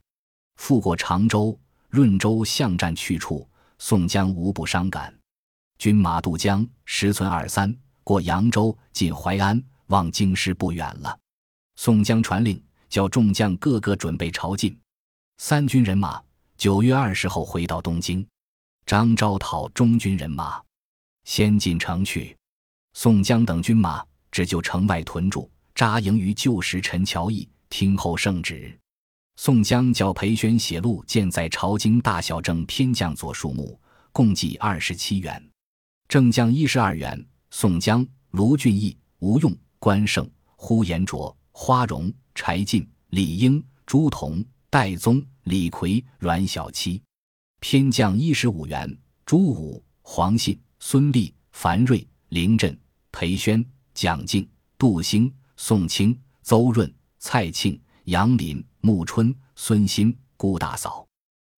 [0.56, 3.48] 复过常州、润州巷战去处，
[3.78, 5.12] 宋江无不伤感。
[5.78, 11.18] 军马渡江，时存二三，过扬州，进淮安，望京师不远了。
[11.76, 14.76] 宋江传令，叫众将个个准备朝觐。
[15.38, 16.22] 三军人马
[16.56, 18.24] 九月二十后回到东京。
[18.86, 20.62] 张昭讨中军人马，
[21.24, 22.36] 先进城去。
[22.94, 28.78] 宋江等军马只就城外屯驻，扎营于旧时陈桥驿，听候圣旨。
[29.36, 33.80] 宋江叫裴宣写录，建在朝京大小正偏将左数目，
[34.12, 35.42] 共计二十七员。
[36.06, 47.00] 正将一十二员，宋江、卢俊义、吴用、关胜、呼延灼、花荣、柴进、李应、朱仝、戴宗、李逵、阮小七；
[47.60, 52.76] 偏将一十五员，朱武、黄信、孙立、樊瑞、凌震、
[53.12, 53.64] 裴宣、
[53.94, 61.06] 蒋敬、杜兴、宋清、邹润、蔡庆、杨林、穆春、孙新、顾大嫂。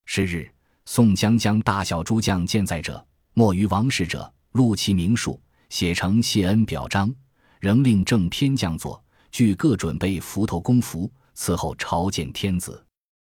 [0.05, 0.47] 是日，
[0.85, 4.31] 宋江将大小诸将见在者，莫于王氏者。
[4.53, 7.13] 录其名数，写成谢恩表彰，
[7.61, 12.87] 仍令正偏将作，俱各准备斧头弓符，伺候朝见天子。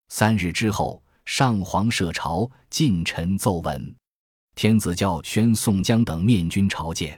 [0.09, 3.95] 三日之后，上皇设朝，近臣奏闻，
[4.61, 7.17] 天子教宣宋江等面君朝见。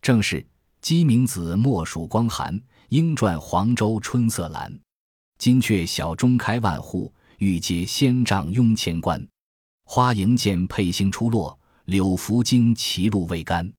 [0.00, 0.42] 正是
[0.80, 4.74] 鸡鸣子，莫属光寒；莺啭黄州春色阑。
[5.36, 9.22] 金阙小钟开万户，玉阶仙帐拥千官。
[9.84, 11.54] 花迎见佩星出落。
[11.84, 13.70] 柳拂旌旗露未干，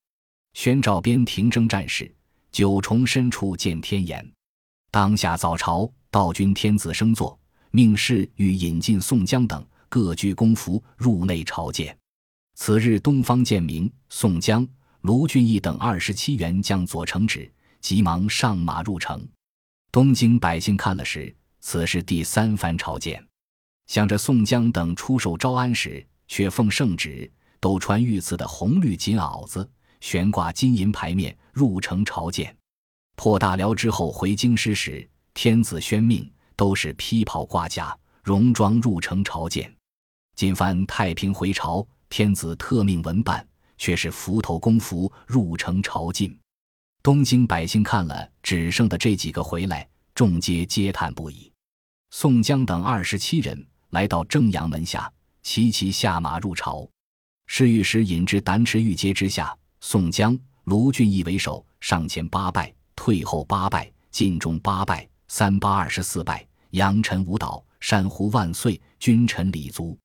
[0.53, 2.13] 宣召边庭征战士。
[2.51, 4.23] 九重深处见天颜。
[4.91, 7.35] 当下早朝，道君天子升座，
[7.71, 11.97] 命侍欲引进宋江等，各具公服入内朝见。
[12.63, 14.67] 此日东方见明，宋江、
[15.01, 19.27] 卢俊义等二十七员将左承旨，急忙上马入城。
[19.91, 23.27] 东京百姓看了时，此是第三番朝见，
[23.87, 27.31] 想着宋江等出手招安时，却奉圣旨。
[27.59, 29.67] 都穿御赐的红绿锦袄子，
[29.99, 32.55] 悬挂金银牌面，入城朝见。
[33.15, 39.75] 破大辽之后回京师时，天子宣命，都是披袍挂甲，戎装入城朝见。
[40.35, 43.47] 今番太平回朝，天子特命文办，
[43.77, 46.37] 却是斧头弓符入城朝觐。
[47.01, 51.49] 东京百姓看了只剩的这几个回来，众皆嗟叹不已。
[52.09, 55.09] 宋江等二十七人来到正阳门下，
[55.41, 56.85] 齐齐下马入朝。
[57.47, 69.97] 侍御史引至丹池御阶之下，宋江、卢俊义为首，上前八拜，退后八拜，进中八拜，三八二十四拜，扬尘舞蹈，山呼万岁，君臣礼足。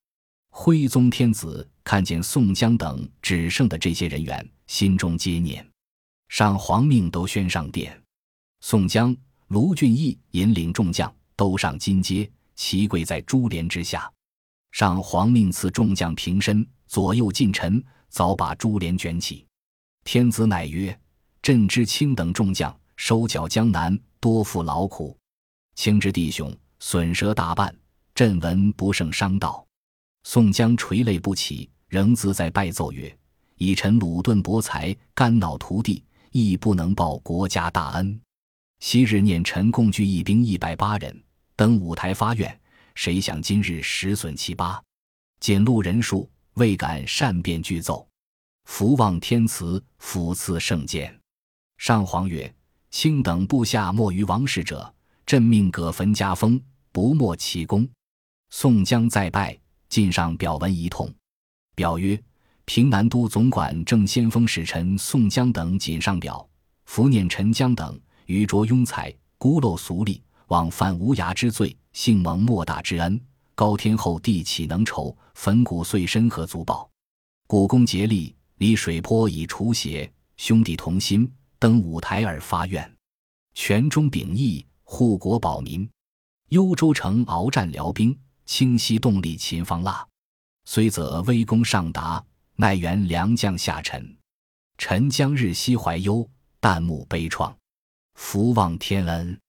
[0.51, 5.65] 徽宗天子看见宋江等只剩的这些人员，心中皆念，
[6.29, 7.97] 上皇命都宣上殿。
[8.61, 14.13] 宋江、卢俊义引领众将都上金阶，齐跪在珠帘之下。
[14.73, 16.67] 上皇命赐众将平身。
[16.89, 19.47] 左右近臣早把珠帘卷起，
[20.03, 20.99] 天子乃曰
[21.41, 25.17] ：“朕知卿等众将收缴江南，多负劳苦，
[25.77, 27.73] 卿之弟兄损折大半，
[28.13, 29.65] 朕闻不胜伤道。”
[30.25, 33.17] 宋江垂泪不起，仍自在拜奏曰
[33.57, 38.21] ：“以臣鲁钝薄才，肝脑涂地，亦不能报国家大恩。
[38.81, 41.23] 昔日念臣共聚义兵一百八人，
[41.55, 42.61] 登五台发愿，
[42.95, 44.83] 谁想今日十损其八，
[45.41, 48.09] 仅录人数。”未敢善变具奏，
[48.65, 51.15] 福望天慈，抚赐圣鉴。
[51.77, 52.51] 上皇曰
[52.91, 54.91] ：“卿等部下莫于王室者，
[55.27, 56.59] 朕命葛焚加封，
[56.93, 57.87] 不没其功。”
[58.49, 59.55] 宋江再拜，
[59.91, 61.15] 进上表文一通。
[61.77, 62.21] 表曰
[62.65, 66.45] ：“平南都总管正先锋使臣宋江等谨上表，
[66.87, 70.19] 伏念陈江等愚拙庸才，孤陋俗吏，
[70.49, 73.21] 枉犯无涯之罪，幸蒙莫大之恩。”
[73.55, 75.17] 高天厚地岂能酬？
[75.35, 76.91] 粉骨碎身何足报？
[77.47, 80.11] 古公竭力，离水泊以除邪。
[80.39, 82.91] 兄弟同心，登五台而发愿，
[83.55, 85.89] 全中秉义，护国保民。
[86.49, 90.07] 幽州城鏖战辽兵，清溪动力秦方腊。
[90.69, 92.23] 虽则威功上达，
[92.57, 94.15] 奈缘良将下沉。
[94.77, 96.29] 臣将日夕怀忧，
[96.61, 97.55] 旦暮悲怆。
[98.15, 99.41] 福望天恩，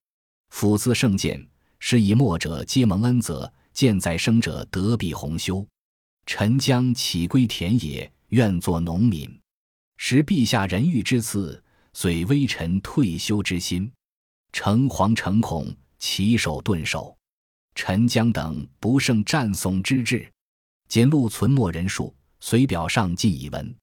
[0.50, 1.46] 辅自圣鉴，
[1.80, 5.68] 是以末者皆蒙恩泽，见在生者得必弘修。
[6.28, 9.28] 臣将起归田野，愿作农民。
[9.98, 11.62] 时陛下仁育之赐，
[11.94, 13.92] 遂微臣退休之心。
[14.54, 17.18] 诚惶诚恐，起手顿首。
[17.74, 20.32] 臣将等不胜战悚之志。
[20.88, 23.76] 简录存没人数，随表上尽已闻。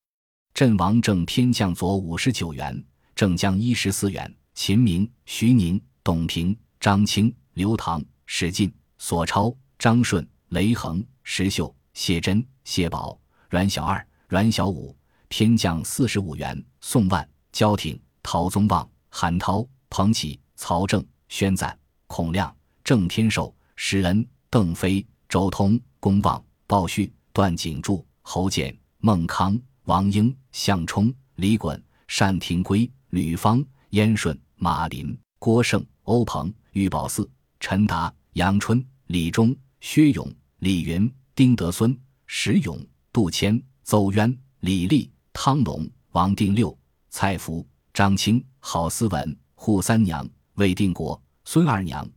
[0.54, 2.82] 阵亡正偏将佐五十九员，
[3.14, 4.34] 正将一十四员。
[4.54, 13.18] 秦明、徐宁、董平、张清、刘唐、史进、索超、张顺、雷横、石秀、谢珍、谢宝、
[13.50, 14.96] 阮小二、阮小五。
[15.28, 21.76] 偏将四十五员：宋万、焦挺、陶宗旺、韩涛、彭启、曹正、宣赞、
[22.06, 26.42] 孔亮、郑天寿、石恩、邓飞、周通、公望。
[26.66, 31.80] 鲍旭、段景柱、侯简、孟康、王英、项冲、李衮、
[32.18, 37.28] 单廷圭、吕方、燕顺、马林、郭盛、欧鹏、郁宝四、
[37.60, 41.96] 陈达、杨春、李忠、薛勇、李云、丁德孙、
[42.26, 42.78] 石勇、
[43.12, 46.76] 杜迁、邹渊、李立、汤龙、王定六、
[47.10, 52.08] 蔡福、张清、郝思文、扈三娘、魏定国、孙二娘。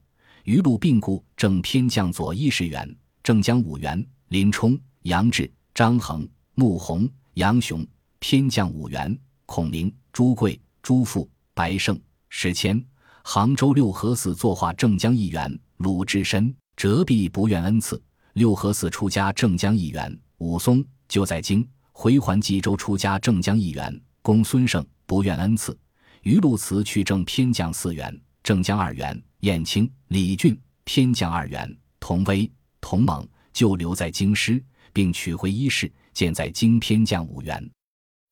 [0.45, 4.07] 余路病故，正偏将左一十员，正将五员。
[4.29, 7.87] 林冲、杨志、张衡、穆弘、杨雄，
[8.19, 11.97] 偏将五员；孔明、朱贵、朱富、白胜、
[12.27, 12.83] 史谦。
[13.23, 18.01] 杭州六合寺作画正将一员；鲁智深、折臂不愿恩赐。
[18.33, 23.89] 六合寺出家正将一员；武松就在京回还冀州出家正将一员；
[24.21, 25.77] 公孙胜不愿恩赐。
[26.23, 31.65] 余路祠去正偏将四员，正将二员；燕青、李俊偏将二员；
[31.97, 32.51] 童威、
[32.81, 33.25] 童猛。
[33.57, 37.71] 就留在京师，并取回衣饰，建在京偏将五员。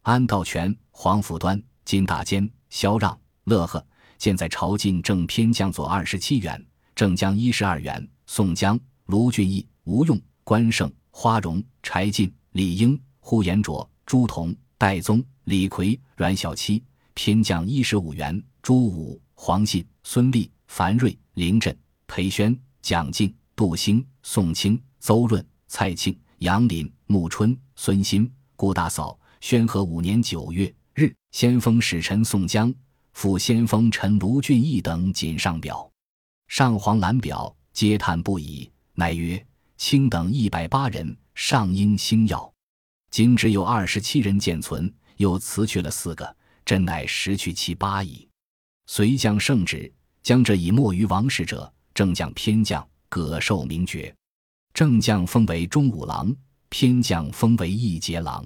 [0.04, 3.84] 安道全、黄甫端、金大坚、萧让、乐贺，
[4.20, 6.64] 建在朝觐正偏将左二十七员，
[6.94, 8.08] 正将一十二员。
[8.28, 16.84] 宋江、卢俊义、吴用、关胜、花荣、柴进、李应、呼延灼、朱仝、戴宗、李逵、阮小七，
[17.16, 18.40] 偏将一十五员。
[18.62, 24.80] 朱武、黄信、孙立、樊瑞、林震、裴宣、蒋敬、杜兴、宋清。
[25.06, 29.16] 邹润、蔡庆、杨林、穆春、孙新、顾大嫂。
[29.40, 32.74] 宣和五年九月日，先锋使臣宋江、
[33.14, 35.88] 副先锋陈卢俊义等锦上表，
[36.48, 39.46] 上皇览表，嗟叹不已，乃曰
[39.78, 42.52] ：“卿等一百八人，尚应星耀，
[43.12, 46.36] 今只有二十七人见存，又辞去了四个，
[46.66, 48.28] 真乃失去其八矣。”
[48.90, 49.94] 遂将圣旨，
[50.24, 54.12] 将这已没于王室者，正将偏将，各授名爵。
[54.76, 56.36] 正将封为中武郎，
[56.68, 58.46] 偏将封为义节郎。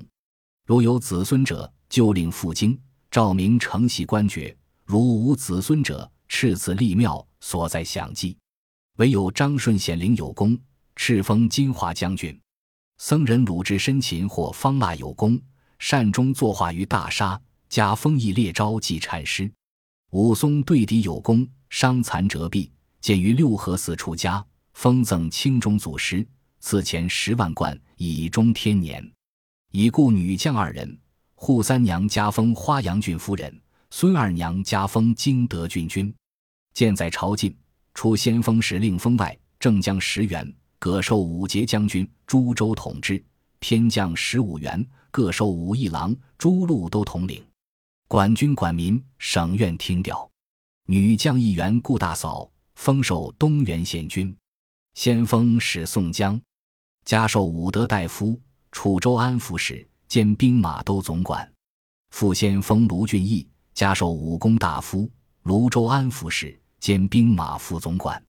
[0.67, 4.55] 如有子孙者，就令赴京，照明承袭官爵；
[4.85, 8.37] 如无子孙者，敕赐立庙，所在享祭。
[8.97, 10.55] 唯有张顺显灵有功，
[10.95, 12.39] 敕封金华将军。
[12.99, 15.41] 僧人鲁智深勤或方腊有功，
[15.79, 19.51] 善终作画于大沙，加封义列昭记禅师。
[20.11, 22.71] 武松对敌有功，伤残折臂，
[23.01, 24.45] 见于六合寺出家。
[24.81, 26.25] 封赠清中祖师，
[26.61, 29.05] 赐钱十万贯，以终天年。
[29.73, 30.97] 已故女将二人，
[31.35, 33.61] 扈三娘加封花阳郡夫人，
[33.91, 36.15] 孙二娘加封金德郡君。
[36.73, 37.53] 建在朝觐，
[37.93, 40.49] 除先锋使令封外，正将十员，
[40.79, 43.21] 各授五节将军、诸州统制；
[43.59, 47.45] 偏将十五员，各授武义郎、诸路都统领。
[48.07, 50.31] 管军管民，省院听调。
[50.85, 54.33] 女将一员顾大嫂，封授东原县君。
[54.99, 56.37] 先锋使宋江，
[57.05, 58.37] 加授武德大夫、
[58.69, 61.41] 楚州安抚使兼兵马都总管；
[62.09, 65.09] 副先锋卢俊义，加授武功大夫、
[65.43, 68.21] 泸州安抚使兼兵马副总管；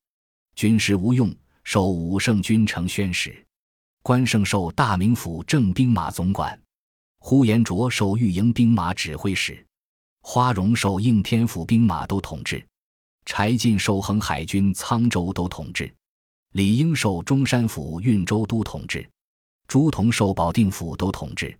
[0.54, 3.44] 军师吴用授武圣军承宣使，
[4.04, 6.56] 关胜授大名府正兵马总管；
[7.18, 9.66] 呼延灼授御营兵马指挥使，
[10.22, 12.64] 花荣授应天府兵马都统制，
[13.24, 15.92] 柴进授横海军沧州都统制。
[16.52, 19.08] 李应受中山府运州都统制，
[19.68, 21.56] 朱仝受保定府都统制，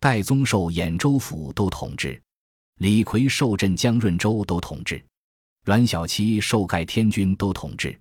[0.00, 2.20] 戴宗受兖州府都统治，
[2.78, 5.00] 李逵受镇江润州都统治，
[5.64, 7.96] 阮小七受盖天军都统治。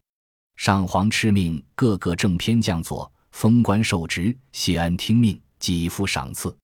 [0.56, 6.56] 上皇敕命各个正偏将佐封官受职，谢恩听命，给付赏赐。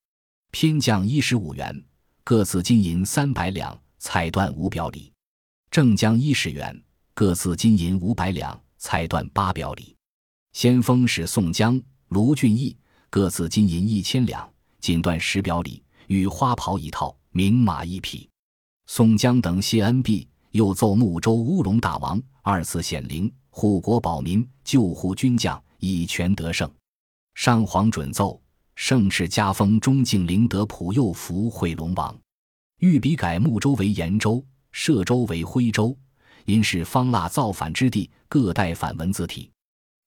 [0.51, 1.83] 偏将一十五员，
[2.23, 5.11] 各自金银三百两，彩缎五表里；
[5.69, 9.95] 正将一十元，各自金银五百两，彩缎八表里。
[10.53, 12.75] 先锋使宋江、卢俊义
[13.11, 18.27] 各自金银一千两，锦缎十表里，与花袍一套，名马一匹。
[18.87, 26.67] 宋江等谢恩毕，又奏睦州乌龙大王二次显灵，护国保民，救护军将，以权得胜。
[27.35, 28.41] 上皇准奏，
[28.75, 32.17] 圣敕加封中靖灵德普佑福会龙王，
[32.79, 35.95] 御笔改睦州为延州，歙州为徽州。
[36.49, 39.49] 因是方腊造反之地，各代反文字体。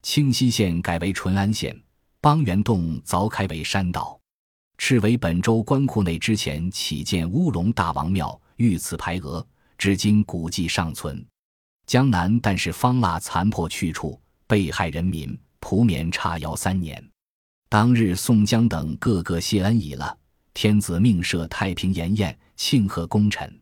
[0.02, 1.80] 清溪县改为淳安县，
[2.20, 4.18] 邦元洞凿开为山岛。
[4.78, 9.46] 赤为本州官库内之前起建乌龙大王庙，御此牌额，
[9.78, 11.24] 至今古迹尚存。
[11.86, 17.02] 江南但是方腊残破去处，被害人民普免差徭三年。
[17.68, 20.18] 当日，宋江等个个谢恩已了。
[20.52, 23.60] 天子命设太平筵宴，庆贺功臣，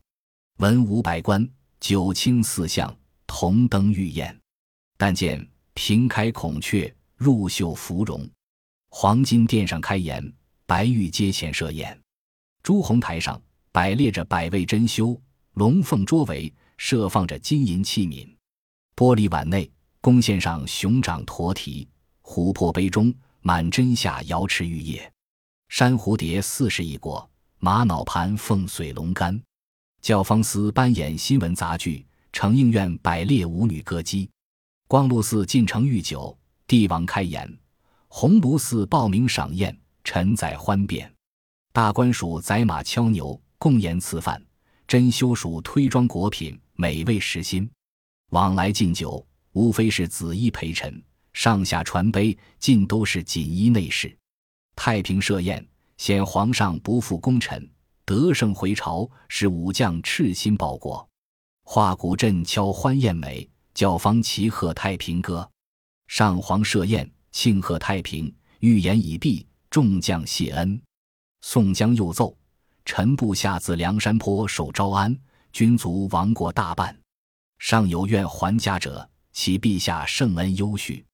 [0.59, 1.47] 文武百官、
[1.81, 2.95] 九卿四相
[3.27, 4.39] 同登御宴。
[4.97, 8.29] 但见平开孔雀，入绣芙蓉，
[8.91, 10.33] 黄金殿上开筵，
[10.67, 11.99] 白玉阶前设宴。
[12.63, 15.19] 朱红台上摆列着百味珍馐，
[15.55, 18.29] 龙凤桌围设放着金银器皿，
[18.95, 19.69] 玻璃碗内
[20.01, 21.89] 弓线上熊掌驼蹄，
[22.23, 23.13] 琥珀杯中。
[23.43, 25.11] 满针下瑶池玉液，
[25.71, 27.27] 珊瑚蝶四十一国，
[27.59, 29.43] 玛瑙盘凤髓龙肝，
[30.01, 34.29] 教坊司扮演新闻杂剧，承应院摆列舞女歌姬，
[34.89, 36.37] 光禄寺进城御酒，
[36.67, 37.47] 帝王开筵，
[38.09, 41.13] 鸿胪寺报名赏宴，臣宰欢变，
[41.73, 44.43] 大官署宰马敲牛，共宴赐饭，
[44.87, 47.71] 珍馐署推装果品，美味食心，
[48.31, 51.03] 往来敬酒，无非是紫衣陪衬。
[51.35, 54.17] 上下传杯，尽都是锦衣内侍。
[54.75, 55.65] 太平设宴，
[55.99, 57.71] 显皇上不负功臣，
[58.11, 61.09] 得胜回朝，使武将赤心报国。
[61.63, 65.49] 画鼓阵敲欢宴美，教坊齐贺太平歌。
[66.09, 70.83] 上皇设宴，庆贺太平，预言已毕，众将谢恩。
[71.43, 72.37] 宋江又奏：
[72.85, 75.17] 臣部下自梁山坡守招安，
[75.53, 76.99] 军卒亡过大半，
[77.61, 81.07] 尚有愿还家者，其陛下圣恩优叙。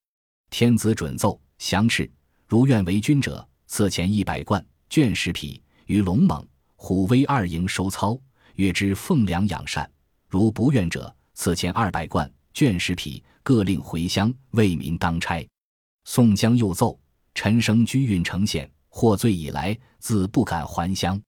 [0.49, 2.11] 天子准奏降敕，
[2.47, 6.43] 如愿为君者，赐钱一百贯，绢十匹，于龙蟒、
[6.87, 8.17] 虎威二营收操，
[8.55, 9.85] 约之奉粮养善；
[10.29, 15.45] 如不愿者，赐钱二百贯，绢十匹，各令回乡为民当差。
[16.05, 16.97] 宋江又奏：
[17.35, 21.21] 陈升居运城县，获罪以来，自不敢还乡。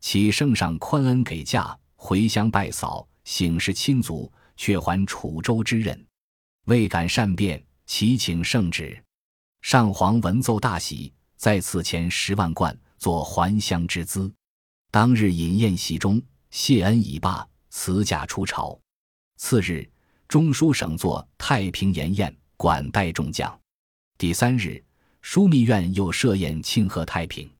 [0.00, 6.04] 启圣上宽恩给驾，回乡拜扫，省视亲族，却还楚州之任，
[6.64, 7.64] 未敢善变。
[7.86, 9.00] 祈请圣旨，
[9.62, 14.34] 上皇闻奏大喜，再赐钱十万贯作还乡之资。
[14.90, 16.20] 当日饮宴席中，
[16.50, 18.78] 谢恩已罢，辞驾出朝。
[19.36, 19.88] 次日，
[20.28, 23.58] 中书省作太平筵宴，管待众将。
[24.16, 24.82] 第三日，
[25.22, 27.50] 枢密院又设宴庆贺太平。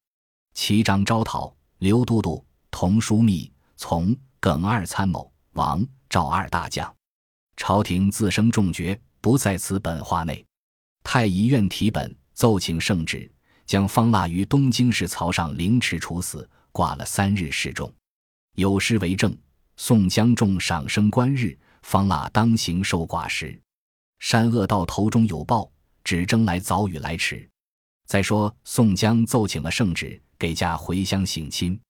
[0.55, 6.95] 齐章招讨刘都督、同枢密、从耿二参谋、王赵二大将。
[7.57, 8.99] 朝廷自生重爵。
[9.19, 10.47] 不在此本话内。
[11.03, 13.29] 太医院题本奏请圣旨，
[13.65, 17.91] 将方腊于东京市曹上凌迟处死，挂了三日示众。
[18.57, 19.35] 有诗为证：
[19.79, 23.59] 宋江众赏升官日，方腊当行受挂时。
[24.19, 25.71] 山恶道头中有报，
[26.05, 27.49] 只争来早与来迟。
[28.07, 31.81] 再说宋江奏请了圣旨，给驾回乡省亲。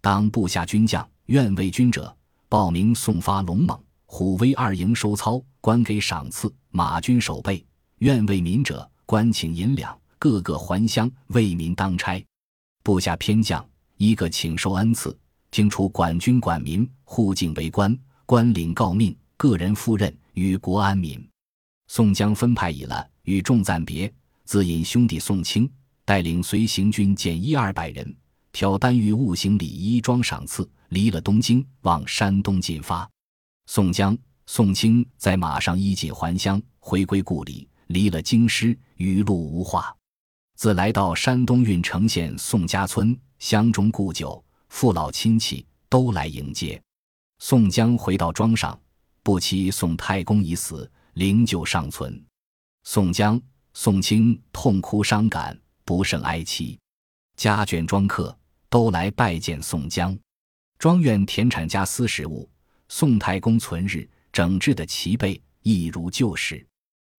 [0.00, 2.16] 当部下军将愿为军者，
[2.48, 3.76] 报名送发龙猛。
[4.06, 7.66] 虎威二营收操，官给赏赐；马军守备，
[7.98, 12.24] 愿为民者，官请银两，个个还乡为民当差。
[12.84, 13.68] 部下偏将
[13.98, 15.16] 一个请受恩赐，
[15.50, 17.96] 听出管军管民，护境为官，
[18.26, 21.28] 官领诰命，个人赴任，与国安民。
[21.88, 24.12] 宋江分派已了，与众暂别，
[24.44, 25.68] 自引兄弟宋清
[26.04, 28.16] 带领随行军减一二百人，
[28.52, 33.08] 挑单于物行李衣装赏赐，离了东京，往山东进发。
[33.66, 39.92] 宋江、宋清在马上衣锦还乡，回归故里，离了京师，余路无话。
[40.54, 46.80] 自来到山东郓城县宋家村，乡中故旧、父老亲戚都来迎接。
[47.38, 48.78] 宋江回到庄上，
[49.22, 52.20] 不期宋太公已死，灵柩尚存。
[52.82, 53.40] 宋江、
[53.74, 56.78] 宋清痛哭伤感，不胜哀戚。
[57.36, 58.36] 家眷庄客
[58.68, 60.18] 都来拜见宋江。
[60.78, 62.48] 庄院田产家私食物。
[62.88, 66.66] 宋太公存日，整治的齐备，一如旧时。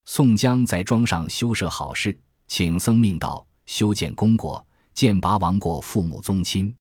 [0.05, 2.17] 宋江在庄上修设好事，
[2.47, 4.65] 请僧命道修建功过，
[4.99, 6.75] 建拔王过父母宗亲，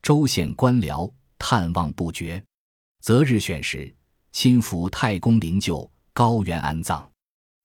[0.00, 2.40] 州县官僚探望不绝。
[3.00, 3.92] 择日选时，
[4.30, 7.10] 亲赴太公灵柩，高原安葬。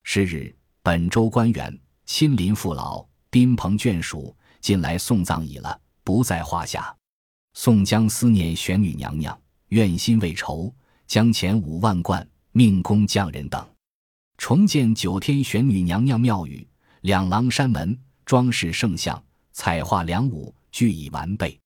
[0.02, 6.98] 是日，本州官员亲临父老，宾朋眷属近来送葬已了，不在话下。
[7.54, 10.74] 宋江思念玄女娘娘，愿心未酬，
[11.06, 13.64] 将钱五万贯，命工匠人等
[14.40, 16.68] 重建九天玄女娘娘庙宇，
[17.02, 17.96] 两廊山门
[18.26, 19.24] 装饰圣像，
[19.54, 21.60] 彩画梁舞，俱已完备。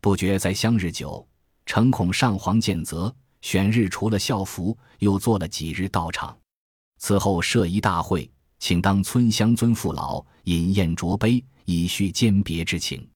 [0.00, 1.26] 不觉在乡日久，
[1.64, 6.36] 诚恐上皇见责，选日除了校服，又做了几日道场。
[6.98, 13.08] 此后设一大会，请当村乡尊父老饮宴酌杯，以叙鉴别之情。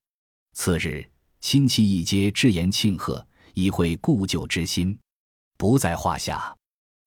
[0.54, 1.08] 次日。
[1.42, 4.94] 亲戚一皆致言庆贺，以会故旧之心，
[5.56, 6.54] 不在话下。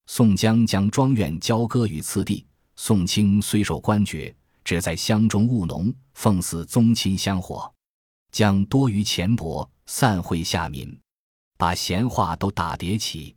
[0.08, 2.44] 宋江将庄院交割与次第。
[2.74, 4.34] 宋清虽受官爵，
[4.64, 7.72] 只在乡中务农，奉祀宗亲香火，
[8.32, 10.98] 将多余钱帛散会下民，
[11.58, 13.36] 把闲话都打叠起。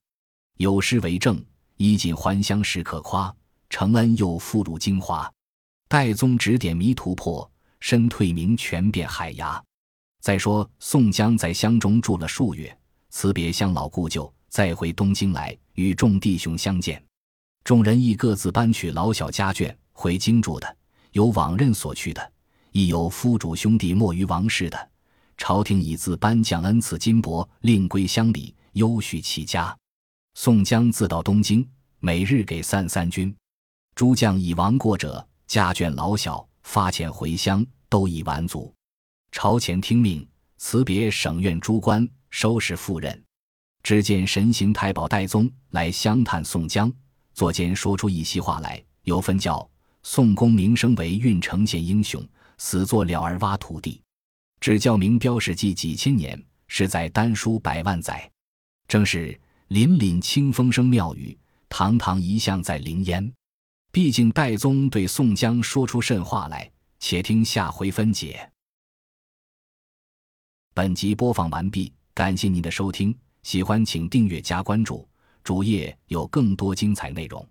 [0.58, 1.44] 有诗为证
[1.78, 3.36] ：“衣锦还乡时可夸，
[3.70, 5.32] 承恩又复入京华。
[5.90, 7.50] 戴宗指点迷途破，
[7.80, 9.62] 身退名全变海牙。”
[10.20, 12.76] 再说，宋江在乡中住了数月，
[13.10, 17.02] 辞别乡老故旧，再回东京来与众弟兄相见。
[17.64, 20.78] 众人亦各自搬去老小家眷回京住的，
[21.18, 22.32] 有往任所去的，
[22.72, 24.90] 亦有夫主兄弟没于王室的。
[25.36, 29.76] 朝廷已自颁奖恩赐金帛，令归乡里，优叙其家。
[30.36, 33.36] 宋江自到东京，每日给散三军。
[33.96, 38.72] 诸将已亡过者，家眷老小发遣回乡，都已完足。
[39.32, 43.24] 朝前听命，辞别省院诸官，收拾赴任。
[43.82, 46.94] 只见神行太保戴宗来相探宋江，
[47.34, 49.68] 左间说出一席话来，有分教
[50.10, 52.26] 宋公名声为郓城县英雄，
[52.58, 54.02] 死作了儿挖土地，
[54.62, 58.32] 只教名标史记几千年，实在丹书百万载。
[58.88, 59.38] 正是
[59.68, 61.38] 凛凛清风声妙语，
[61.68, 63.34] 堂堂一向在灵烟。
[63.92, 68.50] 毕竟戴宗对宋江说出甚话来，且听下回分解。
[70.74, 75.06] 本集播放完毕，感谢您的收听，喜欢请订阅加关注，
[75.44, 77.46] 主页有更多精彩内容。